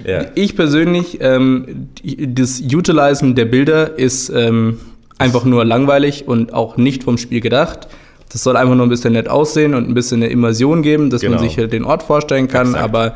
Ja. 0.06 0.26
ich 0.36 0.56
persönlich, 0.56 1.18
ähm, 1.20 1.90
das 2.04 2.62
Utilisen 2.62 3.36
der 3.36 3.46
Bilder 3.46 3.98
ist 4.00 4.30
ähm, 4.30 4.80
einfach 5.18 5.44
nur 5.44 5.66
langweilig 5.66 6.28
und 6.28 6.54
auch 6.54 6.78
nicht 6.78 7.04
vom 7.04 7.18
Spiel 7.18 7.42
gedacht. 7.42 7.88
Das 8.32 8.44
soll 8.44 8.56
einfach 8.56 8.76
nur 8.76 8.86
ein 8.86 8.90
bisschen 8.90 9.14
nett 9.14 9.28
aussehen 9.30 9.74
und 9.74 9.90
ein 9.90 9.94
bisschen 9.94 10.22
eine 10.22 10.32
Immersion 10.32 10.82
geben, 10.84 11.10
dass 11.10 11.24
man 11.24 11.32
Genau. 11.34 11.44
sich 11.44 11.56
hier 11.56 11.68
den 11.68 11.84
Ort 11.84 12.04
vorstellen 12.04 12.48
kann. 12.48 12.68
Exakt. 12.68 12.84
Aber 12.84 13.16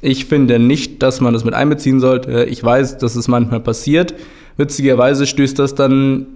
ich 0.00 0.24
finde 0.26 0.58
nicht, 0.58 1.02
dass 1.02 1.20
man 1.20 1.32
das 1.34 1.44
mit 1.44 1.54
einbeziehen 1.54 2.00
sollte. 2.00 2.44
Ich 2.44 2.62
weiß, 2.62 2.98
dass 2.98 3.14
es 3.16 3.28
manchmal 3.28 3.60
passiert. 3.60 4.14
Witzigerweise 4.56 5.26
stößt 5.26 5.58
das 5.58 5.74
dann 5.74 6.26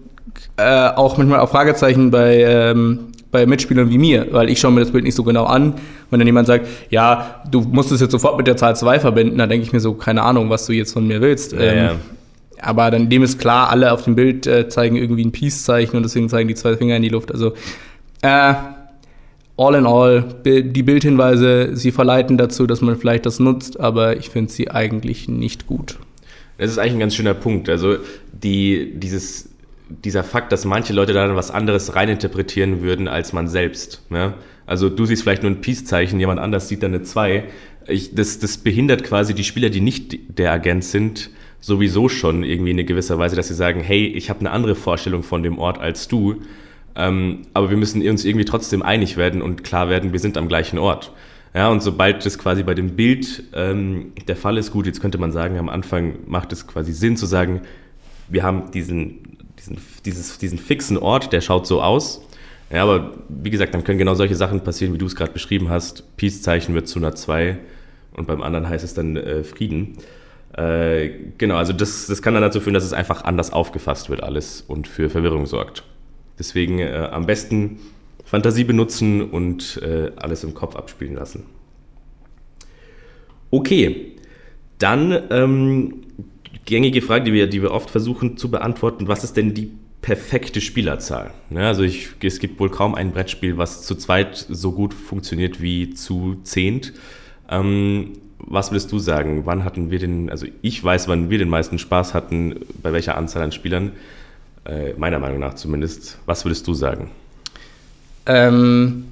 äh, 0.57 0.89
auch 0.91 1.17
manchmal 1.19 1.41
auf 1.41 1.51
Fragezeichen 1.51 2.11
bei, 2.11 2.43
ähm, 2.43 3.12
bei 3.31 3.47
Mitspielern 3.47 3.91
wie 3.91 3.99
mir, 3.99 4.29
weil 4.31 4.49
ich 4.49 4.61
schaue 4.61 4.73
mir 4.73 4.81
das 4.81 4.91
Bild 4.91 5.05
nicht 5.05 5.15
so 5.15 5.25
genau 5.25 5.45
an. 5.45 5.75
Wenn 6.11 6.21
dann 6.21 6.27
jemand 6.27 6.47
sagt, 6.47 6.67
ja, 6.91 7.43
du 7.51 7.61
musst 7.61 7.91
es 7.93 8.01
jetzt 8.01 8.12
sofort 8.12 8.37
mit 8.37 8.47
der 8.47 8.57
Zahl 8.57 8.77
2 8.77 9.01
verbinden, 9.01 9.39
dann 9.39 9.49
denke 9.49 9.67
ich 9.67 9.73
mir 9.73 9.81
so, 9.81 9.95
keine 9.95 10.23
Ahnung, 10.23 10.51
was 10.51 10.67
du 10.67 10.73
jetzt 10.73 10.93
von 10.93 11.07
mir 11.07 11.21
willst. 11.21 11.53
Ja, 11.53 11.61
ähm, 11.61 11.77
ja. 11.79 11.95
Aber 12.61 12.91
dann 12.91 13.11
dem 13.11 13.23
ist 13.23 13.39
klar, 13.39 13.71
alle 13.71 13.93
auf 13.93 14.05
dem 14.05 14.15
Bild 14.15 14.47
äh, 14.47 14.69
zeigen 14.69 14.97
irgendwie 14.97 15.25
ein 15.25 15.33
Peace-Zeichen 15.33 15.97
und 15.97 16.03
deswegen 16.05 16.29
zeigen 16.29 16.49
die 16.49 16.55
zwei 16.55 16.77
Finger 16.77 16.97
in 16.97 17.03
die 17.03 17.11
Luft. 17.11 17.33
Also 17.33 17.53
äh, 18.23 18.55
all 19.59 19.75
in 19.75 19.87
all, 19.87 20.25
die 20.45 20.83
Bildhinweise, 20.83 21.77
sie 21.77 21.91
verleiten 21.91 22.39
dazu, 22.39 22.67
dass 22.67 22.81
man 22.81 22.97
vielleicht 22.97 23.27
das 23.27 23.41
nutzt, 23.41 23.81
aber 23.81 24.17
ich 24.17 24.31
finde 24.31 24.53
sie 24.53 24.71
eigentlich 24.71 25.29
nicht 25.29 25.67
gut. 25.67 25.99
Das 26.59 26.71
ist 26.71 26.79
eigentlich 26.79 26.95
ein 26.95 27.01
ganz 27.01 27.15
schöner 27.15 27.35
Punkt. 27.35 27.69
Also 27.69 27.97
die, 28.33 28.93
dieses, 28.95 29.51
dieser 29.88 30.25
Fakt, 30.25 30.53
dass 30.53 30.64
manche 30.64 30.92
Leute 30.92 31.12
da 31.12 31.27
dann 31.27 31.37
was 31.37 31.51
anderes 31.51 31.94
reininterpretieren 31.94 32.81
würden 32.83 33.09
als 33.09 33.33
man 33.33 33.49
selbst. 33.49 34.03
Ne? 34.11 34.35
Also 34.66 34.88
du 34.88 35.05
siehst 35.07 35.22
vielleicht 35.22 35.42
nur 35.42 35.53
ein 35.53 35.61
Peace-Zeichen, 35.61 36.18
jemand 36.18 36.40
anders 36.40 36.68
sieht 36.68 36.83
dann 36.83 36.94
eine 36.94 37.03
2. 37.03 37.44
Ich, 37.87 38.14
das, 38.14 38.38
das 38.40 38.59
behindert 38.59 39.05
quasi 39.05 39.35
die 39.35 39.44
Spieler, 39.44 39.70
die 39.70 39.81
nicht 39.81 40.38
der 40.38 40.53
Agent 40.53 40.85
sind, 40.85 41.31
sowieso 41.61 42.09
schon 42.09 42.42
irgendwie 42.42 42.72
in 42.72 42.87
gewisser 42.87 43.18
Weise, 43.18 43.37
dass 43.37 43.49
sie 43.49 43.55
sagen, 43.55 43.81
hey, 43.81 44.07
ich 44.07 44.29
habe 44.29 44.40
eine 44.40 44.51
andere 44.51 44.75
Vorstellung 44.75 45.22
von 45.22 45.42
dem 45.42 45.59
Ort 45.59 45.79
als 45.79 46.09
du. 46.09 46.42
Ähm, 46.96 47.42
aber 47.55 47.70
wir 47.70 47.77
müssen 47.77 48.07
uns 48.09 48.25
irgendwie 48.25 48.44
trotzdem 48.44 48.83
einig 48.83 49.16
werden 49.16 49.42
und 49.42 49.62
klar 49.62 49.88
werden, 49.88 50.12
wir 50.12 50.20
sind 50.20 50.37
am 50.37 50.49
gleichen 50.49 50.79
Ort. 50.79 51.12
Ja, 51.55 51.68
und 51.68 51.83
sobald 51.83 52.27
das 52.27 52.38
quasi 52.38 52.62
bei 52.62 52.75
dem 52.75 52.96
Bild 52.96 53.44
ähm, 53.55 54.12
der 54.29 54.37
Fall 54.37 54.59
ist, 54.59 54.72
gut, 54.72 54.87
jetzt 54.87 55.01
könnte 55.01 55.18
man 55.18 55.33
sagen, 55.33 55.59
am 55.59 55.68
Anfang 55.68 56.16
macht 56.27 56.53
es 56.53 56.66
quasi 56.66 56.92
Sinn 56.92 57.16
zu 57.16 57.27
sagen, 57.27 57.62
wir 58.29 58.42
haben 58.42 58.70
diesen, 58.72 59.20
diesen, 59.66 59.83
dieses, 60.05 60.38
diesen 60.38 60.59
fixen 60.59 60.98
Ort, 60.98 61.33
der 61.33 61.40
schaut 61.40 61.66
so 61.66 61.83
aus. 61.83 62.22
Ja, 62.70 62.83
aber 62.83 63.12
wie 63.29 63.50
gesagt, 63.50 63.74
dann 63.74 63.85
können 63.85 63.98
genau 63.98 64.14
solche 64.14 64.35
Sachen 64.35 64.62
passieren, 64.62 64.92
wie 64.92 64.98
du 64.98 65.07
es 65.07 65.14
gerade 65.14 65.33
beschrieben 65.33 65.68
hast. 65.68 66.16
Peace-Zeichen 66.16 66.74
wird 66.74 66.88
zu 66.88 66.98
einer 66.98 67.14
2 67.14 67.59
und 68.14 68.26
beim 68.26 68.42
anderen 68.42 68.68
heißt 68.68 68.85
es 68.85 68.94
dann 68.94 69.16
äh, 69.16 69.44
Frieden. 69.44 69.98
Äh, 70.57 71.11
genau, 71.38 71.57
also 71.57 71.72
das, 71.72 72.07
das 72.07 72.22
kann 72.22 72.35
dann 72.35 72.42
dazu 72.42 72.61
führen, 72.61 72.74
dass 72.74 72.85
es 72.85 72.92
einfach 72.92 73.24
anders 73.24 73.52
aufgefasst 73.52 74.11
wird 74.11 74.22
alles 74.22 74.62
und 74.66 74.88
für 74.88 75.11
Verwirrung 75.11 75.46
sorgt. 75.46 75.85
Deswegen 76.38 76.81
äh, 76.81 77.09
am 77.12 77.26
besten 77.26 77.79
Fantasie 78.24 78.64
benutzen 78.64 79.22
und 79.22 79.81
äh, 79.83 80.11
alles 80.16 80.42
im 80.42 80.55
Kopf 80.55 80.74
abspielen 80.74 81.14
lassen. 81.14 81.44
Okay, 83.50 84.16
dann 84.79 85.22
ähm, 85.31 86.02
gängige 86.64 87.03
Frage, 87.03 87.25
die 87.25 87.33
wir, 87.33 87.47
die 87.47 87.62
wir 87.62 87.71
oft 87.71 87.90
versuchen 87.90 88.37
zu 88.37 88.51
beantworten. 88.51 89.09
Was 89.09 89.25
ist 89.25 89.37
denn 89.37 89.55
die 89.55 89.71
perfekte 90.03 90.61
Spielerzahl? 90.61 91.33
Ja, 91.51 91.69
also 91.69 91.83
ich, 91.83 92.11
es 92.23 92.38
gibt 92.38 92.61
wohl 92.61 92.71
kaum 92.71 92.95
ein 92.95 93.12
Brettspiel, 93.12 93.59
was 93.59 93.83
zu 93.83 93.95
zweit 93.97 94.37
so 94.49 94.73
gut 94.73 94.95
funktioniert 94.95 95.61
wie 95.61 95.95
zu 95.95 96.37
zehnt. 96.42 96.92
Ähm, 97.49 98.12
was 98.38 98.71
würdest 98.71 98.92
du 98.92 98.99
sagen? 98.99 99.47
Wann 99.47 99.64
hatten 99.64 99.90
wir 99.90 99.99
den, 99.99 100.31
also 100.31 100.47
ich 100.62 100.83
weiß, 100.83 101.09
wann 101.09 101.31
wir 101.31 101.38
den 101.38 101.49
meisten 101.49 101.79
Spaß 101.79 102.14
hatten, 102.14 102.61
bei 102.83 102.92
welcher 102.92 103.16
Anzahl 103.16 103.42
an 103.42 103.53
Spielern, 103.53 103.92
äh, 104.64 104.92
meiner 104.97 105.19
Meinung 105.19 105.38
nach 105.38 105.55
zumindest. 105.55 106.19
Was 106.27 106.45
würdest 106.45 106.66
du 106.66 106.75
sagen? 106.75 107.11
Ähm, 108.27 109.07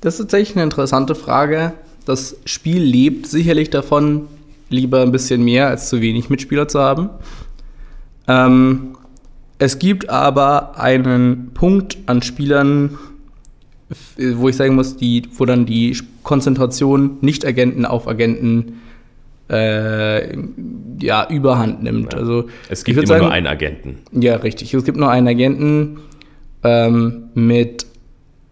das 0.00 0.14
ist 0.14 0.20
tatsächlich 0.20 0.56
eine 0.56 0.64
interessante 0.64 1.14
Frage. 1.14 1.72
Das 2.04 2.36
Spiel 2.44 2.82
lebt 2.82 3.26
sicherlich 3.26 3.70
davon, 3.70 4.28
lieber 4.68 5.02
ein 5.02 5.12
bisschen 5.12 5.44
mehr 5.44 5.68
als 5.68 5.88
zu 5.88 6.00
wenig 6.00 6.30
Mitspieler 6.30 6.68
zu 6.68 6.80
haben. 6.80 7.10
Ähm, 8.28 8.96
es 9.58 9.78
gibt 9.78 10.08
aber 10.08 10.78
einen 10.78 11.50
Punkt 11.54 11.98
an 12.06 12.22
Spielern, 12.22 12.98
wo 14.16 14.48
ich 14.48 14.56
sagen 14.56 14.74
muss, 14.74 14.96
die, 14.96 15.22
wo 15.36 15.44
dann 15.44 15.66
die 15.66 15.96
Konzentration 16.22 17.18
Nicht-Agenten 17.20 17.86
auf 17.86 18.08
Agenten 18.08 18.80
äh, 19.50 20.36
ja, 21.00 21.28
überhand 21.28 21.82
nimmt. 21.82 22.12
Ja. 22.12 22.18
Also, 22.18 22.48
es 22.68 22.84
gibt 22.84 22.98
immer 22.98 23.06
sagen, 23.06 23.24
nur 23.24 23.32
einen 23.32 23.46
Agenten. 23.46 23.98
Ja, 24.12 24.36
richtig. 24.36 24.72
Es 24.72 24.84
gibt 24.84 24.96
nur 24.96 25.10
einen 25.10 25.28
Agenten 25.28 25.98
ähm, 26.62 27.24
mit 27.34 27.86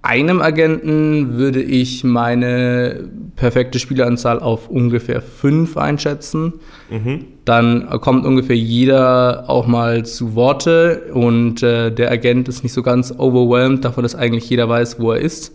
einem 0.03 0.43
Agenten 0.43 1.39
würde 1.39 1.63
ich 1.63 2.03
meine 2.03 3.09
perfekte 3.37 3.79
Spieleranzahl 3.79 4.41
auf 4.41 4.69
ungefähr 4.69 5.23
fünf 5.23 5.77
einschätzen. 5.77 6.55
Mhm. 6.91 7.25
Dann 7.45 7.89
kommt 8.01 8.27
ungefähr 8.27 8.57
jeder 8.57 9.49
auch 9.49 9.67
mal 9.67 10.05
zu 10.05 10.35
Worte 10.35 11.11
und 11.13 11.63
äh, 11.63 11.91
der 11.91 12.11
Agent 12.11 12.49
ist 12.49 12.63
nicht 12.63 12.73
so 12.73 12.83
ganz 12.83 13.15
overwhelmed 13.17 13.85
davon, 13.85 14.03
dass 14.03 14.15
eigentlich 14.15 14.51
jeder 14.51 14.69
weiß, 14.69 15.01
wo 15.01 15.13
er 15.13 15.21
ist. 15.21 15.53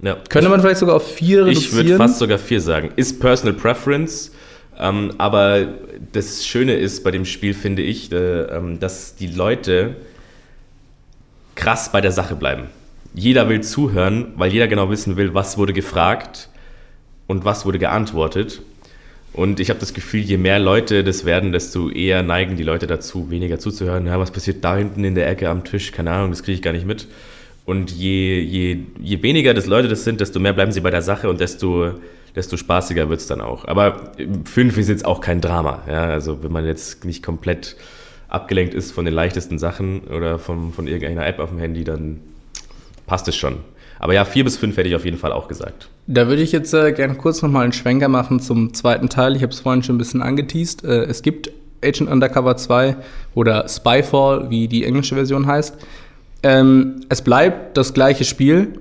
Ja. 0.00 0.16
Könnte 0.28 0.48
man 0.48 0.60
vielleicht 0.60 0.78
sogar 0.78 0.94
auf 0.96 1.14
vier 1.14 1.46
reduzieren? 1.46 1.64
Ich 1.64 1.74
würde 1.74 1.96
fast 1.96 2.18
sogar 2.18 2.38
vier 2.38 2.60
sagen. 2.60 2.90
Ist 2.94 3.20
Personal 3.20 3.54
Preference. 3.54 4.32
Ähm, 4.78 5.12
aber 5.18 5.66
das 6.12 6.46
Schöne 6.46 6.74
ist 6.74 7.02
bei 7.02 7.10
dem 7.10 7.24
Spiel, 7.24 7.52
finde 7.52 7.82
ich, 7.82 8.12
äh, 8.12 8.42
ähm, 8.42 8.78
dass 8.78 9.16
die 9.16 9.26
Leute 9.26 9.96
krass 11.58 11.90
bei 11.90 12.00
der 12.00 12.12
Sache 12.12 12.36
bleiben. 12.36 12.68
Jeder 13.14 13.48
will 13.48 13.62
zuhören, 13.62 14.32
weil 14.36 14.52
jeder 14.52 14.68
genau 14.68 14.90
wissen 14.90 15.16
will, 15.16 15.34
was 15.34 15.58
wurde 15.58 15.72
gefragt 15.72 16.48
und 17.26 17.44
was 17.44 17.66
wurde 17.66 17.80
geantwortet. 17.80 18.62
Und 19.32 19.58
ich 19.58 19.68
habe 19.68 19.80
das 19.80 19.92
Gefühl, 19.92 20.20
je 20.20 20.36
mehr 20.38 20.60
Leute 20.60 21.02
das 21.02 21.24
werden, 21.24 21.50
desto 21.50 21.90
eher 21.90 22.22
neigen 22.22 22.56
die 22.56 22.62
Leute 22.62 22.86
dazu, 22.86 23.30
weniger 23.30 23.58
zuzuhören. 23.58 24.06
Ja, 24.06 24.20
was 24.20 24.30
passiert 24.30 24.64
da 24.64 24.76
hinten 24.76 25.04
in 25.04 25.16
der 25.16 25.28
Ecke 25.28 25.48
am 25.48 25.64
Tisch? 25.64 25.90
Keine 25.90 26.12
Ahnung, 26.12 26.30
das 26.30 26.44
kriege 26.44 26.54
ich 26.54 26.62
gar 26.62 26.72
nicht 26.72 26.86
mit. 26.86 27.08
Und 27.64 27.90
je, 27.90 28.40
je, 28.40 28.78
je 29.00 29.22
weniger 29.22 29.52
das 29.52 29.66
Leute 29.66 29.88
das 29.88 30.04
sind, 30.04 30.20
desto 30.20 30.38
mehr 30.38 30.52
bleiben 30.52 30.70
sie 30.70 30.80
bei 30.80 30.90
der 30.90 31.02
Sache 31.02 31.28
und 31.28 31.40
desto, 31.40 31.90
desto 32.36 32.56
spaßiger 32.56 33.10
wird 33.10 33.20
es 33.20 33.26
dann 33.26 33.40
auch. 33.40 33.66
Aber 33.66 34.12
fünf 34.44 34.78
ist 34.78 34.88
jetzt 34.88 35.04
auch 35.04 35.20
kein 35.20 35.40
Drama. 35.40 35.82
Ja? 35.88 36.04
Also 36.04 36.42
wenn 36.44 36.52
man 36.52 36.64
jetzt 36.64 37.04
nicht 37.04 37.22
komplett 37.22 37.76
abgelenkt 38.28 38.74
ist 38.74 38.92
von 38.92 39.04
den 39.04 39.14
leichtesten 39.14 39.58
Sachen 39.58 40.00
oder 40.02 40.38
von, 40.38 40.72
von 40.72 40.86
irgendeiner 40.86 41.26
App 41.26 41.38
auf 41.38 41.50
dem 41.50 41.58
Handy, 41.58 41.84
dann 41.84 42.20
passt 43.06 43.26
es 43.28 43.36
schon. 43.36 43.56
Aber 43.98 44.14
ja, 44.14 44.24
vier 44.24 44.44
bis 44.44 44.56
fünf 44.56 44.76
hätte 44.76 44.88
ich 44.88 44.94
auf 44.94 45.04
jeden 45.04 45.18
Fall 45.18 45.32
auch 45.32 45.48
gesagt. 45.48 45.88
Da 46.06 46.28
würde 46.28 46.42
ich 46.42 46.52
jetzt 46.52 46.72
äh, 46.72 46.92
gerne 46.92 47.14
kurz 47.14 47.42
nochmal 47.42 47.64
einen 47.64 47.72
Schwenker 47.72 48.08
machen 48.08 48.40
zum 48.40 48.72
zweiten 48.74 49.08
Teil. 49.08 49.34
Ich 49.34 49.42
habe 49.42 49.52
es 49.52 49.60
vorhin 49.60 49.82
schon 49.82 49.96
ein 49.96 49.98
bisschen 49.98 50.22
angeteased. 50.22 50.84
Äh, 50.84 51.04
es 51.04 51.22
gibt 51.22 51.50
Agent 51.82 52.10
Undercover 52.10 52.56
2 52.56 52.96
oder 53.34 53.68
Spyfall, 53.68 54.50
wie 54.50 54.68
die 54.68 54.84
englische 54.84 55.14
Version 55.14 55.46
heißt. 55.46 55.76
Ähm, 56.42 57.00
es 57.08 57.22
bleibt 57.22 57.76
das 57.76 57.94
gleiche 57.94 58.24
Spiel. 58.24 58.80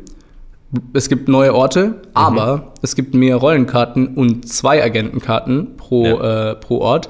Es 0.93 1.09
gibt 1.09 1.27
neue 1.29 1.55
Orte, 1.55 1.87
mhm. 1.87 1.95
aber 2.13 2.73
es 2.81 2.95
gibt 2.95 3.15
mehr 3.15 3.37
Rollenkarten 3.37 4.15
und 4.15 4.47
zwei 4.47 4.83
Agentenkarten 4.83 5.77
pro, 5.77 6.05
ja. 6.05 6.51
äh, 6.51 6.55
pro 6.55 6.79
Ort. 6.79 7.09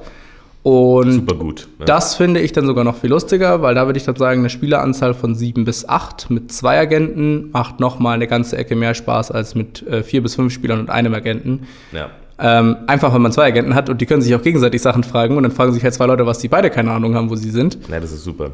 Und 0.68 1.14
Super 1.14 1.36
gut. 1.36 1.70
Ja. 1.80 1.86
Das 1.86 2.16
finde 2.16 2.42
ich 2.42 2.52
dann 2.52 2.66
sogar 2.66 2.84
noch 2.84 2.98
viel 2.98 3.10
lustiger, 3.10 3.62
weil 3.62 3.74
da 3.74 3.86
würde 3.86 3.98
ich 3.98 4.04
dann 4.04 4.18
sagen, 4.18 4.42
eine 4.42 4.50
Spieleranzahl 4.50 5.14
von 5.14 5.34
sieben 5.34 5.64
bis 5.64 5.88
acht 5.88 6.30
mit 6.30 6.52
zwei 6.52 6.78
Agenten 6.78 7.52
macht 7.52 7.80
nochmal 7.80 8.16
eine 8.16 8.28
ganze 8.28 8.58
Ecke 8.58 8.76
mehr 8.76 8.94
Spaß 8.94 9.32
als 9.32 9.56
mit 9.56 9.88
äh, 9.88 10.04
vier 10.04 10.22
bis 10.22 10.36
fünf 10.36 10.52
Spielern 10.52 10.82
und 10.82 10.90
einem 10.90 11.14
Agenten. 11.14 11.68
Ja. 11.94 12.10
Ähm, 12.38 12.76
einfach, 12.86 13.14
weil 13.14 13.20
man 13.20 13.32
zwei 13.32 13.46
Agenten 13.46 13.76
hat 13.76 13.90
und 13.90 14.02
die 14.02 14.06
können 14.06 14.22
sich 14.22 14.36
auch 14.36 14.42
gegenseitig 14.42 14.82
Sachen 14.82 15.06
fragen 15.06 15.38
und 15.38 15.44
dann 15.44 15.54
fragen 15.54 15.72
sich 15.72 15.86
halt 15.86 15.94
zwei 15.94 16.06
Leute, 16.06 16.26
was 16.26 16.40
die 16.40 16.50
beide 16.50 16.70
keine 16.70 16.92
Ahnung 16.92 17.16
haben, 17.16 17.30
wo 17.30 17.38
sie 17.38 17.50
sind. 17.50 17.78
Ja, 17.90 18.02
das 18.02 18.12
ist 18.12 18.26
super. 18.26 18.52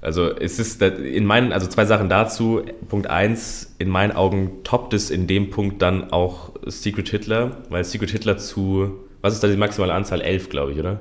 Also 0.00 0.30
es 0.30 0.60
ist 0.60 0.80
in 0.80 1.24
meinen, 1.24 1.52
also 1.52 1.66
zwei 1.66 1.84
Sachen 1.84 2.08
dazu. 2.08 2.62
Punkt 2.88 3.08
eins, 3.08 3.74
in 3.78 3.88
meinen 3.88 4.12
Augen 4.12 4.62
toppt 4.62 4.94
es 4.94 5.10
in 5.10 5.26
dem 5.26 5.50
Punkt 5.50 5.82
dann 5.82 6.12
auch 6.12 6.52
Secret 6.64 7.08
Hitler, 7.08 7.56
weil 7.70 7.82
Secret 7.82 8.10
Hitler 8.10 8.38
zu, 8.38 8.92
was 9.20 9.34
ist 9.34 9.42
da 9.42 9.48
die 9.48 9.56
maximale 9.56 9.92
Anzahl? 9.92 10.20
Elf, 10.20 10.48
glaube 10.48 10.72
ich, 10.72 10.78
oder? 10.78 11.00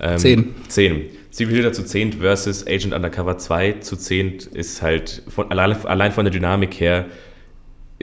Ähm, 0.00 0.18
zehn. 0.18 0.54
Zehn. 0.68 1.06
Secret 1.30 1.56
Hitler 1.56 1.72
zu 1.72 1.84
zehn 1.84 2.12
versus 2.12 2.66
Agent 2.66 2.94
Undercover 2.94 3.38
2 3.38 3.72
zu 3.80 3.96
zehn 3.96 4.38
ist 4.54 4.82
halt 4.82 5.22
von, 5.28 5.50
allein, 5.50 5.76
allein 5.86 6.12
von 6.12 6.24
der 6.24 6.32
Dynamik 6.32 6.80
her 6.80 7.06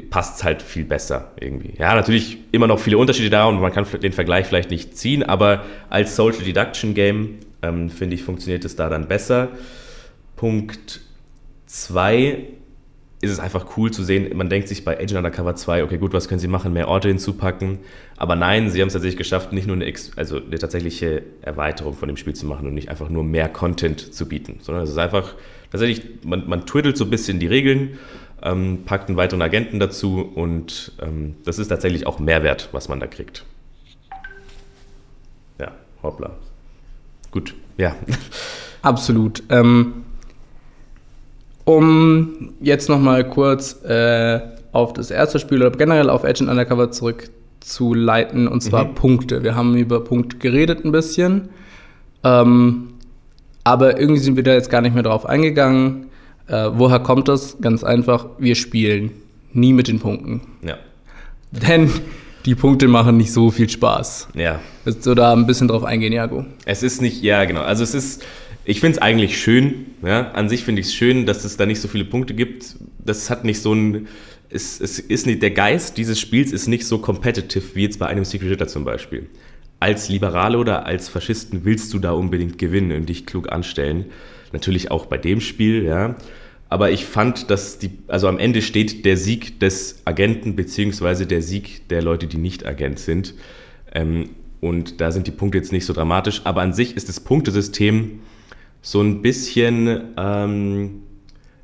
passt 0.09 0.37
es 0.37 0.43
halt 0.43 0.61
viel 0.61 0.83
besser 0.83 1.31
irgendwie. 1.39 1.73
Ja, 1.77 1.95
natürlich 1.95 2.37
immer 2.51 2.67
noch 2.67 2.79
viele 2.79 2.97
Unterschiede 2.97 3.29
da 3.29 3.45
und 3.45 3.59
man 3.59 3.71
kann 3.71 3.85
den 4.01 4.11
Vergleich 4.11 4.45
vielleicht 4.45 4.69
nicht 4.69 4.97
ziehen, 4.97 5.23
aber 5.23 5.63
als 5.89 6.15
Social 6.15 6.43
Deduction 6.43 6.93
Game 6.93 7.39
ähm, 7.61 7.89
finde 7.89 8.15
ich, 8.15 8.23
funktioniert 8.23 8.65
es 8.65 8.75
da 8.75 8.89
dann 8.89 9.07
besser. 9.07 9.49
Punkt 10.35 11.01
2 11.67 12.39
ist 13.21 13.31
es 13.31 13.39
einfach 13.39 13.77
cool 13.77 13.91
zu 13.91 14.03
sehen, 14.03 14.35
man 14.35 14.49
denkt 14.49 14.67
sich 14.67 14.83
bei 14.83 14.97
Agent 14.97 15.17
Undercover 15.17 15.55
2, 15.55 15.83
okay, 15.83 15.97
gut, 15.97 16.13
was 16.13 16.27
können 16.27 16.39
sie 16.39 16.47
machen, 16.47 16.73
mehr 16.73 16.87
Orte 16.87 17.07
hinzupacken. 17.07 17.79
Aber 18.17 18.35
nein, 18.35 18.69
sie 18.69 18.81
haben 18.81 18.87
es 18.87 18.93
tatsächlich 18.93 19.17
geschafft, 19.17 19.53
nicht 19.53 19.67
nur 19.67 19.75
eine, 19.75 19.91
also 20.15 20.37
eine 20.37 20.59
tatsächliche 20.59 21.23
Erweiterung 21.41 21.93
von 21.93 22.07
dem 22.07 22.17
Spiel 22.17 22.33
zu 22.33 22.45
machen 22.45 22.67
und 22.67 22.73
nicht 22.73 22.89
einfach 22.89 23.09
nur 23.09 23.23
mehr 23.23 23.49
Content 23.49 24.13
zu 24.13 24.27
bieten, 24.27 24.59
sondern 24.61 24.83
es 24.83 24.89
ist 24.89 24.97
einfach 24.97 25.35
tatsächlich, 25.71 26.23
man, 26.23 26.47
man 26.47 26.65
twiddelt 26.65 26.97
so 26.97 27.05
ein 27.05 27.09
bisschen 27.09 27.39
die 27.39 27.47
Regeln, 27.47 27.97
ähm, 28.43 28.83
packt 28.85 29.07
einen 29.07 29.17
weiteren 29.17 29.41
Agenten 29.41 29.79
dazu 29.79 30.21
und 30.21 30.91
ähm, 31.01 31.35
das 31.45 31.57
ist 31.57 31.69
tatsächlich 31.69 32.05
auch 32.05 32.19
Mehrwert, 32.19 32.69
was 32.73 32.89
man 32.89 32.99
da 32.99 33.07
kriegt. 33.07 33.45
Ja, 35.59 35.71
hoppla. 36.03 36.35
Gut, 37.31 37.55
ja. 37.77 37.95
Absolut. 38.81 39.41
Ähm 39.49 40.04
um 41.65 42.53
jetzt 42.61 42.89
nochmal 42.89 43.27
kurz 43.27 43.83
äh, 43.83 44.39
auf 44.71 44.93
das 44.93 45.11
erste 45.11 45.39
Spiel 45.39 45.61
oder 45.61 45.75
generell 45.75 46.09
auf 46.09 46.23
Agent 46.23 46.49
Undercover 46.49 46.91
zurückzuleiten, 46.91 48.47
und 48.47 48.61
zwar 48.61 48.85
mhm. 48.85 48.95
Punkte. 48.95 49.43
Wir 49.43 49.55
haben 49.55 49.75
über 49.75 50.03
Punkte 50.03 50.37
geredet 50.37 50.85
ein 50.85 50.91
bisschen, 50.91 51.49
ähm, 52.23 52.89
aber 53.63 53.99
irgendwie 53.99 54.21
sind 54.21 54.35
wir 54.35 54.43
da 54.43 54.53
jetzt 54.53 54.69
gar 54.69 54.81
nicht 54.81 54.93
mehr 54.93 55.03
drauf 55.03 55.25
eingegangen. 55.25 56.07
Äh, 56.47 56.69
woher 56.73 56.99
kommt 56.99 57.27
das? 57.27 57.57
Ganz 57.59 57.83
einfach, 57.83 58.27
wir 58.37 58.55
spielen 58.55 59.11
nie 59.53 59.73
mit 59.73 59.87
den 59.87 59.99
Punkten. 59.99 60.41
Ja. 60.61 60.77
Denn 61.51 61.89
die 62.45 62.53
Punkte 62.53 62.87
machen 62.87 63.17
nicht 63.17 63.33
so 63.33 63.49
viel 63.49 63.69
Spaß. 63.69 64.27
Ja. 64.35 64.59
Willst 64.83 65.05
du 65.05 65.15
da 65.15 65.33
ein 65.33 65.47
bisschen 65.47 65.67
drauf 65.67 65.83
eingehen, 65.83 66.13
Jago? 66.13 66.45
Es 66.65 66.83
ist 66.83 67.01
nicht, 67.01 67.23
ja, 67.23 67.45
genau. 67.45 67.61
Also 67.61 67.83
es 67.83 67.95
ist 67.95 68.23
ich 68.65 68.79
finde 68.79 68.97
es 68.97 69.01
eigentlich 69.01 69.39
schön. 69.39 69.85
Ja? 70.03 70.31
An 70.31 70.49
sich 70.49 70.63
finde 70.63 70.81
ich 70.81 70.87
es 70.87 70.93
schön, 70.93 71.25
dass 71.25 71.45
es 71.45 71.55
da 71.55 71.65
nicht 71.65 71.79
so 71.79 71.87
viele 71.87 72.05
Punkte 72.05 72.33
gibt. 72.33 72.75
Das 73.03 73.29
hat 73.29 73.45
nicht 73.45 73.61
so 73.61 73.73
ein. 73.73 74.07
Es, 74.49 74.79
es 74.79 74.99
ist 74.99 75.25
nicht, 75.25 75.41
der 75.41 75.51
Geist 75.51 75.97
dieses 75.97 76.19
Spiels 76.19 76.51
ist 76.51 76.67
nicht 76.67 76.85
so 76.85 76.99
competitive 76.99 77.63
wie 77.75 77.83
jetzt 77.83 77.99
bei 77.99 78.07
einem 78.07 78.25
Secret 78.25 78.49
Hitler 78.49 78.67
zum 78.67 78.85
Beispiel. 78.85 79.27
Als 79.79 80.09
Liberale 80.09 80.57
oder 80.57 80.85
als 80.85 81.09
Faschisten 81.09 81.65
willst 81.65 81.93
du 81.93 81.99
da 81.99 82.11
unbedingt 82.11 82.57
gewinnen 82.57 82.91
und 82.91 83.09
dich 83.09 83.25
klug 83.25 83.51
anstellen. 83.51 84.05
Natürlich 84.53 84.91
auch 84.91 85.07
bei 85.07 85.17
dem 85.17 85.41
Spiel, 85.41 85.83
ja. 85.83 86.15
Aber 86.69 86.91
ich 86.91 87.05
fand, 87.05 87.51
dass 87.51 87.77
die, 87.77 87.91
also 88.07 88.27
am 88.27 88.39
Ende 88.39 88.61
steht 88.61 89.05
der 89.05 89.17
Sieg 89.17 89.59
des 89.59 90.01
Agenten 90.05 90.55
beziehungsweise 90.55 91.27
der 91.27 91.41
Sieg 91.41 91.87
der 91.89 92.01
Leute, 92.01 92.27
die 92.27 92.37
nicht 92.37 92.65
Agent 92.65 92.99
sind. 92.99 93.33
Ähm, 93.93 94.29
und 94.61 95.01
da 95.01 95.11
sind 95.11 95.27
die 95.27 95.31
Punkte 95.31 95.57
jetzt 95.57 95.71
nicht 95.71 95.85
so 95.85 95.93
dramatisch. 95.93 96.41
Aber 96.45 96.61
an 96.61 96.73
sich 96.73 96.95
ist 96.95 97.09
das 97.09 97.19
Punktesystem 97.19 98.19
so 98.85 99.01
ein 99.01 99.23
bisschen, 99.23 100.13
ähm, 100.15 101.01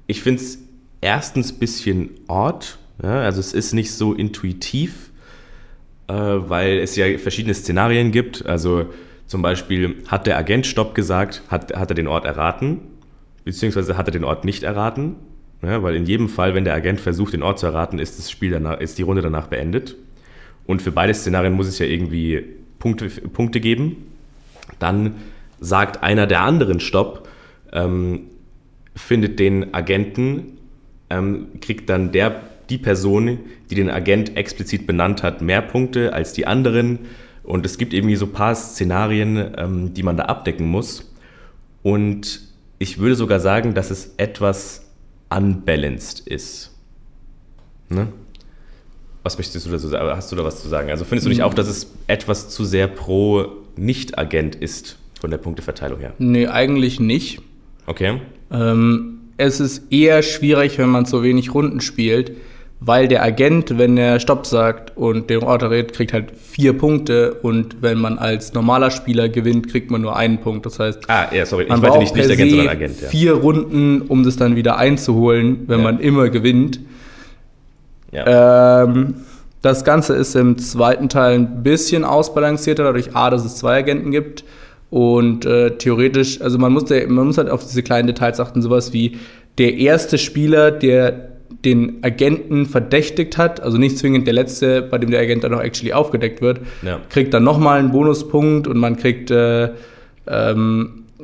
ich 0.08 0.24
finde 0.24 0.42
es 0.42 0.58
erstens 1.02 1.54
ein 1.54 1.60
bisschen 1.60 2.10
odd, 2.28 2.80
ja? 3.04 3.22
also 3.22 3.40
es 3.40 3.54
ist 3.54 3.74
nicht 3.74 3.94
so 3.94 4.14
intuitiv, 4.16 5.12
äh, 6.08 6.14
weil 6.14 6.80
es 6.80 6.96
ja 6.96 7.06
verschiedene 7.20 7.54
Szenarien 7.54 8.12
gibt. 8.12 8.48
Also 8.48 8.88
zum 9.28 9.44
Beispiel 9.44 9.98
hat 10.08 10.26
der 10.26 10.36
Agent 10.36 10.66
Stopp 10.66 10.96
gesagt, 10.96 11.44
hat, 11.50 11.78
hat 11.78 11.92
er 11.92 11.96
den 11.96 12.08
Ort 12.08 12.26
erraten, 12.26 12.80
beziehungsweise 13.46 13.98
hat 13.98 14.08
er 14.08 14.14
den 14.14 14.24
Ort 14.24 14.44
nicht 14.44 14.64
erraten. 14.64 15.16
Ja, 15.62 15.84
weil 15.84 15.96
in 15.96 16.08
jedem 16.08 16.28
Fall, 16.28 16.56
wenn 16.56 16.64
der 16.64 16.74
Agent 16.74 17.00
versucht, 17.00 17.34
den 17.34 17.44
Ort 17.44 17.60
zu 17.60 17.68
erraten, 17.68 18.00
ist 18.00 18.18
das 18.18 18.32
Spiel 18.32 18.50
danach, 18.50 18.80
ist 18.80 18.98
die 18.98 19.04
Runde 19.04 19.22
danach 19.22 19.46
beendet. 19.46 19.96
Und 20.66 20.82
für 20.82 20.92
beide 20.92 21.14
Szenarien 21.14 21.54
muss 21.54 21.68
es 21.68 21.78
ja 21.78 21.86
irgendwie 21.86 22.44
Punkte, 22.80 23.10
Punkte 23.10 23.60
geben. 23.60 24.08
Dann 24.80 25.18
sagt 25.62 26.04
einer 26.04 26.28
der 26.28 26.42
anderen 26.42 26.82
Stopp, 26.82 27.30
ähm, 27.72 28.24
findet 28.96 29.40
den 29.40 29.74
Agenten, 29.74 30.58
ähm, 31.10 31.48
kriegt 31.62 31.90
dann 31.90 32.12
der 32.12 32.42
die 32.70 32.78
Person, 32.78 33.40
die 33.70 33.76
den 33.76 33.90
Agent 33.90 34.36
explizit 34.36 34.88
benannt 34.88 35.24
hat, 35.24 35.42
mehr 35.42 35.62
Punkte 35.62 36.14
als 36.14 36.34
die 36.34 36.48
anderen. 36.48 37.00
Und 37.44 37.66
es 37.66 37.78
gibt 37.78 37.94
irgendwie 37.94 38.16
so 38.16 38.26
ein 38.26 38.32
paar 38.32 38.56
Szenarien, 38.56 39.54
ähm, 39.58 39.94
die 39.94 40.04
man 40.04 40.18
da 40.18 40.24
abdecken 40.26 40.68
muss. 40.68 41.12
Und 41.84 42.42
ich 42.80 42.98
würde 42.98 43.16
sogar 43.16 43.40
sagen, 43.40 43.74
dass 43.74 43.92
es 43.92 44.14
etwas 44.18 44.90
unbalanced 45.30 46.22
ist. 46.22 46.72
Ne? 47.90 48.08
Was 49.24 49.38
möchtest 49.38 49.66
du 49.66 49.70
dazu 49.70 49.88
sagen? 49.88 50.10
Hast 50.10 50.32
du 50.32 50.36
da 50.36 50.44
was 50.44 50.62
zu 50.62 50.70
sagen? 50.70 50.90
Also 50.90 51.04
findest 51.04 51.26
du 51.26 51.30
nicht 51.30 51.44
auch, 51.44 51.54
dass 51.54 51.68
es 51.68 51.94
etwas 52.08 52.50
zu 52.50 52.64
sehr 52.64 52.88
pro 52.88 53.48
Nicht-Agent 53.76 54.56
ist 54.56 54.98
von 55.22 55.30
der 55.32 55.38
Punkteverteilung 55.38 56.00
her? 56.00 56.14
Nee, 56.18 56.48
eigentlich 56.48 57.00
nicht. 57.00 57.42
Okay. 57.88 58.20
Ähm, 58.52 59.20
es 59.38 59.60
ist 59.62 59.92
eher 59.92 60.22
schwierig, 60.24 60.78
wenn 60.78 60.90
man 60.90 61.06
so 61.06 61.24
wenig 61.24 61.54
Runden 61.54 61.80
spielt, 61.80 62.34
weil 62.84 63.08
der 63.08 63.24
Agent, 63.24 63.78
wenn 63.78 63.96
er 63.98 64.20
Stopp 64.20 64.46
sagt 64.48 64.98
und 64.98 65.30
den 65.30 65.44
Ort 65.44 65.62
errät, 65.62 65.94
kriegt 65.94 66.14
halt 66.14 66.32
vier 66.36 66.74
Punkte 66.74 67.36
und 67.36 67.82
wenn 67.84 68.00
man 68.00 68.18
als 68.18 68.54
normaler 68.54 68.90
Spieler 68.90 69.30
gewinnt, 69.30 69.70
kriegt 69.70 69.92
man 69.92 70.02
nur 70.02 70.16
einen 70.16 70.40
Punkt. 70.40 70.66
Das 70.66 70.80
heißt, 70.80 71.04
Ah, 71.08 71.28
ja, 71.34 71.46
sorry, 71.46 71.68
man 71.70 71.78
ich 71.80 71.86
braucht 71.88 72.00
nicht, 72.00 72.16
nicht 72.16 72.30
Agent, 72.30 72.50
sondern 72.52 72.68
Agent. 72.70 73.02
Ja. 73.02 73.08
vier 73.08 73.34
Runden, 73.34 74.02
um 74.02 74.24
das 74.24 74.36
dann 74.36 74.56
wieder 74.56 74.78
einzuholen, 74.78 75.66
wenn 75.68 75.80
Ja. 75.80 75.84
man 75.84 76.00
immer 76.00 76.30
gewinnt. 76.30 76.80
Ja. 78.12 78.84
Ähm, 78.84 79.14
das 79.62 79.84
Ganze 79.84 80.16
ist 80.16 80.36
im 80.36 80.58
zweiten 80.58 81.08
Teil 81.08 81.36
ein 81.36 81.62
bisschen 81.64 82.04
ausbalancierter, 82.04 82.84
dadurch 82.84 83.16
A, 83.16 83.30
dass 83.30 83.46
es 83.46 83.58
zwei 83.58 83.78
Agenten 83.78 84.10
gibt. 84.12 84.44
Und 84.92 85.46
äh, 85.46 85.78
theoretisch, 85.78 86.42
also 86.42 86.60
man 86.60 86.74
muss, 86.74 86.86
der, 86.86 87.08
man 87.10 87.26
muss 87.26 87.38
halt 87.38 87.50
auf 87.50 87.64
diese 87.66 87.82
kleinen 87.82 88.08
Details 88.08 88.40
achten, 88.40 88.62
sowas 88.62 88.92
wie 88.94 89.18
der 89.58 89.78
erste 89.78 90.18
Spieler, 90.18 90.70
der 90.70 91.30
den 91.64 92.00
Agenten 92.04 92.66
verdächtigt 92.66 93.38
hat, 93.38 93.62
also 93.62 93.78
nicht 93.78 93.98
zwingend 93.98 94.28
der 94.28 94.34
letzte, 94.34 94.82
bei 94.82 94.98
dem 94.98 95.10
der 95.12 95.22
Agent 95.22 95.44
dann 95.46 95.54
auch 95.54 95.62
actually 95.62 95.94
aufgedeckt 95.94 96.42
wird, 96.42 96.60
Ja. 96.82 97.00
kriegt 97.10 97.34
dann 97.34 97.44
nochmal 97.44 97.80
einen 97.80 97.92
Bonuspunkt 97.92 98.68
und 98.68 98.78
man 98.78 98.98
kriegt 98.98 99.32
äh, 99.32 99.70
ähm, 100.28 101.04
äh, 101.20 101.24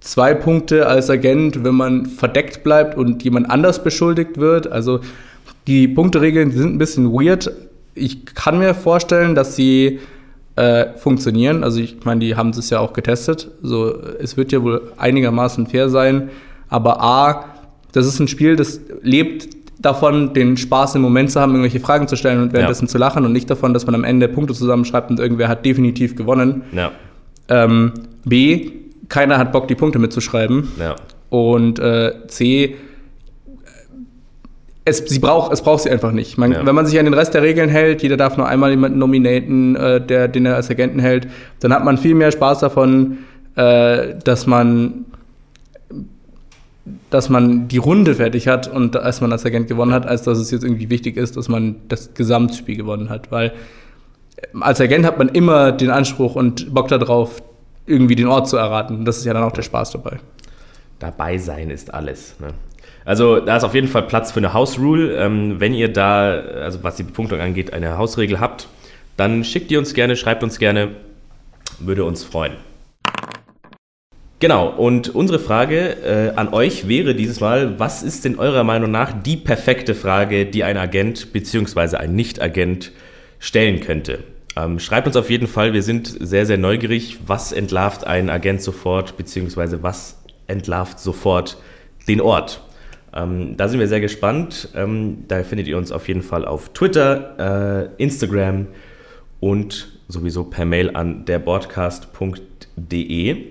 zwei 0.00 0.34
Punkte 0.34 0.86
als 0.88 1.08
Agent, 1.08 1.62
wenn 1.62 1.74
man 1.74 2.06
verdeckt 2.06 2.64
bleibt 2.64 2.96
und 2.96 3.22
jemand 3.22 3.48
anders 3.50 3.82
beschuldigt 3.84 4.38
wird. 4.38 4.66
Also 4.70 5.00
die 5.66 5.86
Punkteregeln 5.86 6.50
sind 6.50 6.74
ein 6.74 6.78
bisschen 6.78 7.12
weird. 7.12 7.50
Ich 7.94 8.24
kann 8.26 8.58
mir 8.58 8.74
vorstellen, 8.74 9.34
dass 9.34 9.54
sie 9.56 10.00
äh, 10.56 10.96
funktionieren. 10.96 11.62
Also 11.62 11.80
ich 11.80 12.04
meine, 12.04 12.20
die 12.20 12.34
haben 12.34 12.50
es 12.50 12.70
ja 12.70 12.80
auch 12.80 12.92
getestet. 12.92 13.50
So, 13.62 13.94
es 14.18 14.36
wird 14.36 14.52
ja 14.52 14.62
wohl 14.62 14.92
einigermaßen 14.96 15.66
fair 15.66 15.88
sein. 15.88 16.30
Aber 16.68 17.02
A, 17.02 17.44
das 17.92 18.06
ist 18.06 18.18
ein 18.18 18.28
Spiel, 18.28 18.56
das 18.56 18.80
lebt 19.02 19.48
davon, 19.78 20.32
den 20.32 20.56
Spaß 20.56 20.94
im 20.94 21.02
Moment 21.02 21.30
zu 21.30 21.40
haben, 21.40 21.52
irgendwelche 21.52 21.80
Fragen 21.80 22.08
zu 22.08 22.16
stellen 22.16 22.42
und 22.42 22.52
währenddessen 22.52 22.88
zu 22.88 22.98
lachen 22.98 23.24
und 23.24 23.32
nicht 23.32 23.48
davon, 23.50 23.74
dass 23.74 23.86
man 23.86 23.94
am 23.94 24.04
Ende 24.04 24.28
Punkte 24.28 24.54
zusammenschreibt 24.54 25.10
und 25.10 25.20
irgendwer 25.20 25.48
hat 25.48 25.64
definitiv 25.64 26.16
gewonnen. 26.16 26.62
Ja. 26.72 26.92
Ähm, 27.48 27.92
B, 28.24 28.70
keiner 29.08 29.38
hat 29.38 29.52
Bock, 29.52 29.68
die 29.68 29.74
Punkte 29.74 29.98
mitzuschreiben. 29.98 30.68
Ja. 30.80 30.96
Und 31.28 31.78
äh, 31.78 32.12
C, 32.28 32.76
es, 34.86 34.98
sie 34.98 35.18
braucht, 35.18 35.52
es 35.52 35.62
braucht 35.62 35.82
sie 35.82 35.90
einfach 35.90 36.12
nicht. 36.12 36.38
Man, 36.38 36.52
Ja. 36.52 36.64
Wenn 36.64 36.74
man 36.74 36.86
sich 36.86 36.98
an 36.98 37.04
den 37.04 37.14
Rest 37.14 37.34
der 37.34 37.42
Regeln 37.42 37.68
hält, 37.68 38.02
jeder 38.02 38.16
darf 38.16 38.36
nur 38.36 38.48
einmal 38.48 38.70
jemanden 38.70 38.98
nominaten, 38.98 39.74
äh, 39.74 40.00
der, 40.00 40.28
den 40.28 40.46
er 40.46 40.54
als 40.54 40.70
Agenten 40.70 41.00
hält, 41.00 41.28
dann 41.60 41.74
hat 41.74 41.84
man 41.84 41.98
viel 41.98 42.14
mehr 42.14 42.30
Spaß 42.30 42.60
davon, 42.60 43.18
äh, 43.56 44.14
dass 44.24 44.46
man 44.46 45.04
dass 47.10 47.28
man 47.28 47.66
die 47.66 47.78
Runde 47.78 48.14
fertig 48.14 48.46
hat 48.46 48.68
und 48.68 48.96
als 48.96 49.20
man 49.20 49.32
als 49.32 49.44
Agent 49.44 49.66
gewonnen 49.66 49.92
hat, 49.92 50.06
als 50.06 50.22
dass 50.22 50.38
es 50.38 50.52
jetzt 50.52 50.62
irgendwie 50.62 50.88
wichtig 50.88 51.16
ist, 51.16 51.36
dass 51.36 51.48
man 51.48 51.76
das 51.88 52.14
Gesamtspiel 52.14 52.76
gewonnen 52.76 53.08
hat. 53.08 53.32
Weil 53.32 53.54
als 54.60 54.80
Agent 54.80 55.04
hat 55.04 55.18
man 55.18 55.28
immer 55.30 55.72
den 55.72 55.90
Anspruch 55.90 56.36
und 56.36 56.72
Bock 56.72 56.86
darauf, 56.86 57.42
irgendwie 57.86 58.14
den 58.14 58.28
Ort 58.28 58.48
zu 58.48 58.56
erraten. 58.56 59.04
Das 59.04 59.16
ist 59.18 59.24
ja 59.24 59.32
dann 59.32 59.42
auch 59.42 59.52
der 59.52 59.62
Spaß 59.62 59.92
dabei. 59.92 60.18
Dabei 61.00 61.38
sein 61.38 61.70
ist 61.70 61.92
alles. 61.92 62.36
Ne? 62.38 62.48
Also 63.06 63.38
da 63.38 63.56
ist 63.56 63.62
auf 63.62 63.74
jeden 63.74 63.86
Fall 63.86 64.02
Platz 64.02 64.32
für 64.32 64.40
eine 64.40 64.52
House 64.52 64.78
Rule. 64.78 65.16
Ähm, 65.16 65.60
wenn 65.60 65.72
ihr 65.72 65.90
da, 65.90 66.32
also 66.32 66.82
was 66.82 66.96
die 66.96 67.04
Bepunktung 67.04 67.40
angeht, 67.40 67.72
eine 67.72 67.96
Hausregel 67.96 68.40
habt, 68.40 68.68
dann 69.16 69.44
schickt 69.44 69.70
die 69.70 69.76
uns 69.76 69.94
gerne, 69.94 70.16
schreibt 70.16 70.42
uns 70.42 70.58
gerne, 70.58 70.90
würde 71.78 72.04
uns 72.04 72.24
freuen. 72.24 72.54
Genau, 74.40 74.68
und 74.68 75.14
unsere 75.14 75.38
Frage 75.38 75.96
äh, 76.04 76.32
an 76.36 76.52
euch 76.52 76.88
wäre 76.88 77.14
dieses 77.14 77.40
Mal, 77.40 77.78
was 77.78 78.02
ist 78.02 78.24
denn 78.24 78.38
eurer 78.38 78.64
Meinung 78.64 78.90
nach 78.90 79.12
die 79.22 79.36
perfekte 79.36 79.94
Frage, 79.94 80.44
die 80.44 80.64
ein 80.64 80.76
Agent 80.76 81.32
bzw. 81.32 81.96
ein 81.96 82.14
Nicht-Agent 82.16 82.92
stellen 83.38 83.80
könnte? 83.80 84.24
Ähm, 84.56 84.80
schreibt 84.80 85.06
uns 85.06 85.16
auf 85.16 85.30
jeden 85.30 85.46
Fall, 85.46 85.72
wir 85.72 85.82
sind 85.82 86.08
sehr, 86.08 86.44
sehr 86.44 86.58
neugierig, 86.58 87.18
was 87.24 87.52
entlarvt 87.52 88.04
ein 88.04 88.28
Agent 88.28 88.62
sofort, 88.62 89.16
beziehungsweise 89.16 89.82
was 89.84 90.18
entlarvt 90.48 90.98
sofort 90.98 91.56
den 92.08 92.20
Ort. 92.20 92.65
Ähm, 93.16 93.56
da 93.56 93.68
sind 93.68 93.80
wir 93.80 93.88
sehr 93.88 94.00
gespannt. 94.00 94.68
Ähm, 94.74 95.24
da 95.26 95.42
findet 95.42 95.66
ihr 95.66 95.76
uns 95.78 95.90
auf 95.90 96.06
jeden 96.08 96.22
Fall 96.22 96.44
auf 96.44 96.68
Twitter, 96.70 97.88
äh, 97.98 98.02
Instagram 98.02 98.66
und 99.40 99.92
sowieso 100.08 100.44
per 100.44 100.66
Mail 100.66 100.94
an 100.94 101.24
derboardcast.de. 101.24 103.44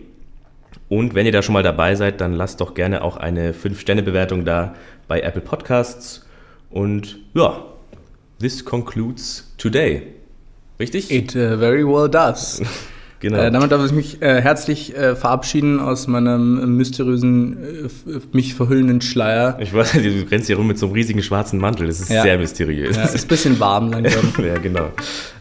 Und 0.88 1.16
wenn 1.16 1.26
ihr 1.26 1.32
da 1.32 1.42
schon 1.42 1.54
mal 1.54 1.64
dabei 1.64 1.96
seid, 1.96 2.22
dann 2.22 2.34
lasst 2.34 2.62
doch 2.62 2.76
gerne 2.76 3.04
auch 3.04 3.18
eine 3.18 3.54
5-Sterne-Bewertung 3.54 4.46
da 4.46 4.76
bei 5.08 5.22
Apple 5.22 5.42
Podcasts. 5.42 6.28
Und 6.70 7.18
ja, 7.34 7.66
this 8.40 8.64
concludes 8.64 9.52
today. 9.58 10.04
Richtig? 10.80 11.10
It 11.10 11.36
uh, 11.36 11.58
very 11.58 11.84
well 11.86 12.08
does. 12.08 12.62
genau. 13.20 13.38
Äh, 13.38 13.52
damit 13.52 13.72
darf 13.72 13.86
ich 13.86 13.92
mich 13.92 14.22
äh, 14.22 14.42
herzlich 14.42 14.96
äh, 14.96 15.16
verabschieden 15.16 15.80
aus 15.80 16.08
meinem 16.08 16.76
mysteriösen, 16.78 17.58
äh, 17.64 18.20
mich 18.32 18.56
verhüllenden 18.56 19.02
Schleier. 19.02 19.58
ich 19.60 19.74
weiß, 19.74 19.94
du 19.94 20.26
rennst 20.32 20.48
hier 20.48 20.58
rum 20.58 20.68
mit 20.68 20.78
so 20.78 20.86
einem 20.88 20.94
riesigen 20.96 21.22
schwarzen 21.24 21.60
Mantel. 21.60 21.88
Das 21.88 22.00
ist 22.00 22.10
Ja. 22.10 22.22
sehr 22.24 22.38
mysteriös. 22.38 22.96
Ja, 22.96 23.04
ist 23.04 23.26
ein 23.26 23.28
bisschen 23.28 23.60
warm 23.60 23.90
langsam. 23.92 24.32
ja, 24.46 24.58
genau. 24.58 24.90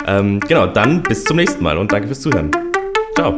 Ähm, 0.07 0.41
genau, 0.41 0.67
dann 0.67 1.03
bis 1.03 1.25
zum 1.25 1.37
nächsten 1.37 1.63
Mal 1.63 1.79
und 1.79 1.93
danke 1.93 2.07
fürs 2.09 2.21
Zuhören. 2.21 2.51
Ciao. 3.17 3.35